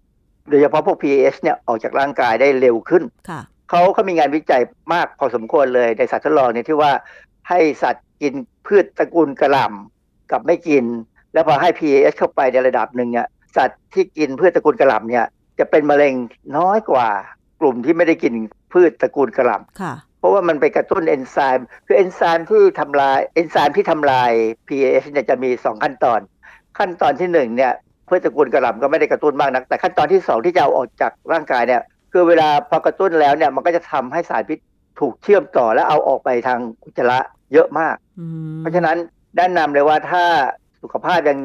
[0.49, 4.61] โดยเฉพาะพวก PAH เนี่ยออกจากร่างกายได้เร็วขึ้นค่ะเขาเขามีงานวิจัย
[4.93, 6.91] มากพอสมควรเลยในสัตว์ทดลองเนี่ยที่ว่า
[7.49, 8.33] ให้สัตว์กิน
[8.67, 10.85] พืชตระกูลกระหล่ำกับไม่กิน
[11.33, 15.25] แล้วพอให้ PAH เข้าไปในระดับหนึ่งเนี่ยสัตว์ที่กินพืชตระกูลกระหล่ำเนี่ย
[15.59, 16.13] จะเป็นมะเร็ง
[16.57, 17.07] น้อยกว่า
[17.61, 18.33] กลุ่มที่ไม่ได้กิน
[18.73, 24.31] พืชตระกูลกระหล่ำค่ะเพราะว่ามันไปกระตุ้นเอนไซม์คือเอนไซม์ที่ทำลายเอนไซม์ที่ทำลาย
[24.67, 26.19] PAH เนี่ยจะมี 2 ขั้นตอน
[26.77, 31.81] ขั้นตอนที่1เนี่ยเพื่อตระกูลกระหล่ำก็ไม่ได้กระตุ้นมากนัก แต่ขั้นตอนที่2ที่จะเอาออกจากร่างกายเนี่ย
[32.13, 34.59] คือเวลาพอกระตุ้นแล้วเนี่ยมันก็จะทำให้สารพิษ
[34.99, 37.19] ถูกเชื่อมต่อและเอาออกไปทางอุจจาระ
[37.53, 38.25] เยอะมากอื
[38.55, 38.97] มเพราะฉะนั้น
[39.37, 40.23] แนะนำเลยว่าถ้า
[40.81, 41.39] สุขภาพยัง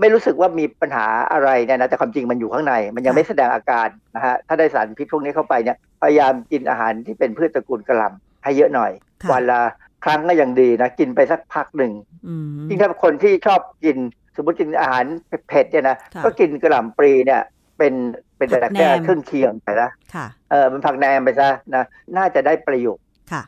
[0.00, 8.92] ไม่รู้สึกว่ามีปัญหาอะไรเนี่ยนะแต่ความจริงมันอยู่ข้างใน มันยังไม่แสดงอาการนะฮะถ้าได้สารพิษพวกนี้เข้าไปเนี่ยพยายามกินอาหารที่เป็นพืชตระกูลกระหล่ำให้เยอะหน่อย
[9.22, 9.60] ค่ะวันละ
[10.04, 11.92] ครั้งก็ยังดีนะ กินไปสักพักหนึ่ง
[12.26, 13.96] อืมยิ่งถ้าคนที่ชอบกิน
[14.36, 15.04] สมมติกินอาหาร
[15.48, 17.42] เผ็ดๆเนี่ยนะค่ะก็กินกระหล่ำปลีเนี่ย
[17.78, 17.94] เป็น
[18.36, 21.84] เป็นผักแต่แค่แหนมเครื่องเคียงไปนะค่ะเออเป็นผักแหนมไปซะนะ
[22.16, 23.42] น่าจะได้ประโยชน์ค่ะ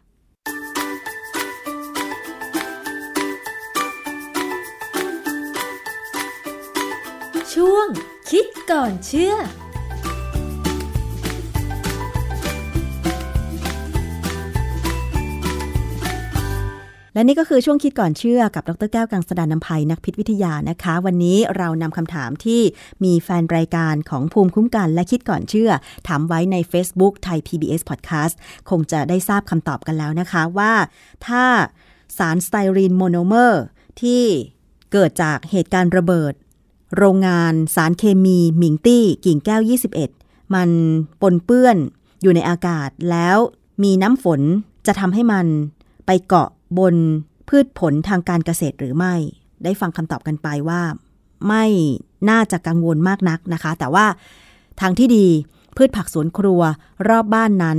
[7.54, 7.88] ช่วง
[8.30, 9.34] คิดก่อนเชื่อ
[17.14, 22.60] และนี่ก็คือช่วงคิดก่อนเชื่อกับดรแก้วกังสดานนภัยนักพิษวิทยานะคะ วันนี้เรานำคำถามที่
[23.04, 25.70] มีแฟนรายการของภูมิคุ้มกันและคิดก่อนเชื่อ
[26.08, 28.34] ถามไว้ใน Facebook ไทย PBS Podcast
[28.70, 30.72] คงจะได้ทราบคำตอบกันแล้วนะคะว่า
[31.26, 31.44] ถ้า
[32.18, 33.62] สารสไตรีนโมโนเมอร์
[34.00, 34.24] ที่
[34.92, 36.32] เกิดจากเหตุการณ์ระเบิด
[36.96, 39.62] โรงงานสารเคมีหมิงตี้กิ่งแก้ว
[40.08, 40.70] 21 มัน
[41.20, 41.76] ปนเปื้อน
[42.22, 43.38] อยู่ในอากาศแล้ว
[43.82, 44.40] มีน้ำฝน
[44.86, 45.46] จะทำให้มัน
[46.06, 46.94] ไปเกาะ บน
[47.48, 49.14] พืชผลทางการเกษตรหรือไม่
[49.64, 50.82] ได้ฟังคำตอบกันไปว่า
[51.48, 51.64] ไม่
[52.30, 54.06] น่าจะกังวลมากนักนะคะ แต่ว่า
[54.80, 55.26] ทางที่ดี
[55.76, 56.60] พืชผักสวนครัว
[57.08, 57.78] รอบบ้านนั้น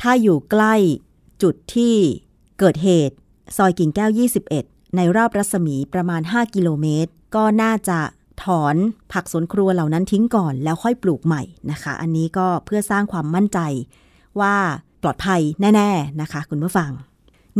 [0.00, 0.74] ถ้าอยู่ใกล้
[1.42, 1.94] จุดที่
[2.58, 3.16] เกิดเหตุ
[3.56, 4.10] ซอยกิ่งแก้ว
[4.54, 7.98] 21 ในรอบรัศมีประมาณ 5 กิโลเมตร ก็น่าจะ
[8.44, 8.76] ถอน
[9.12, 13.58] ผักสวนครัวเหล่านั้นทิ้งก่อนแล้วค่อยปลูกใหม่นะคะ อันนี้ก็เพื่อสร้างความมั่นใจ
[14.40, 14.54] ว่า
[15.02, 16.90] ปลอดภัยแน่ ๆ นะคะ คุณผู้ฟัง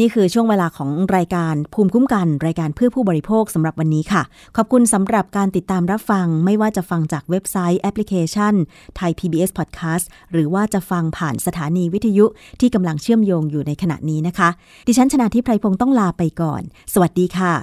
[0.01, 4.23] นี่คือช่วงเวลาของรายการภูมิคุ้มกัน รายการเพื่อผู้บริโภคสำหรับวันนี้ค่ะ
[4.57, 8.55] ขอบคุณสำหรับการติดตามรับฟัง ไม่ว่าจะฟังจากเว็บไซต์แอปพลิเคชัน
[8.97, 12.25] ไทย PBS Podcast หรือว่าจะฟังผ่านสถานีวิทยุ
[12.61, 14.49] ที่กำลังเชื่อมโยงอยู่ในขณะนี้นะคะ
[14.87, 17.55] ดิฉันชนะทิพไพรพงศ์ต้องลาไปก่อน สวัสดีค่ะ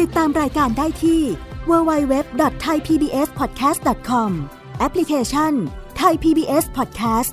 [0.00, 1.20] ติดตามรายการได้ที่
[1.70, 4.30] www.thaipbspodcast.com
[4.78, 5.52] แอปพลิเคชัน
[6.00, 7.32] Thai PBS Podcast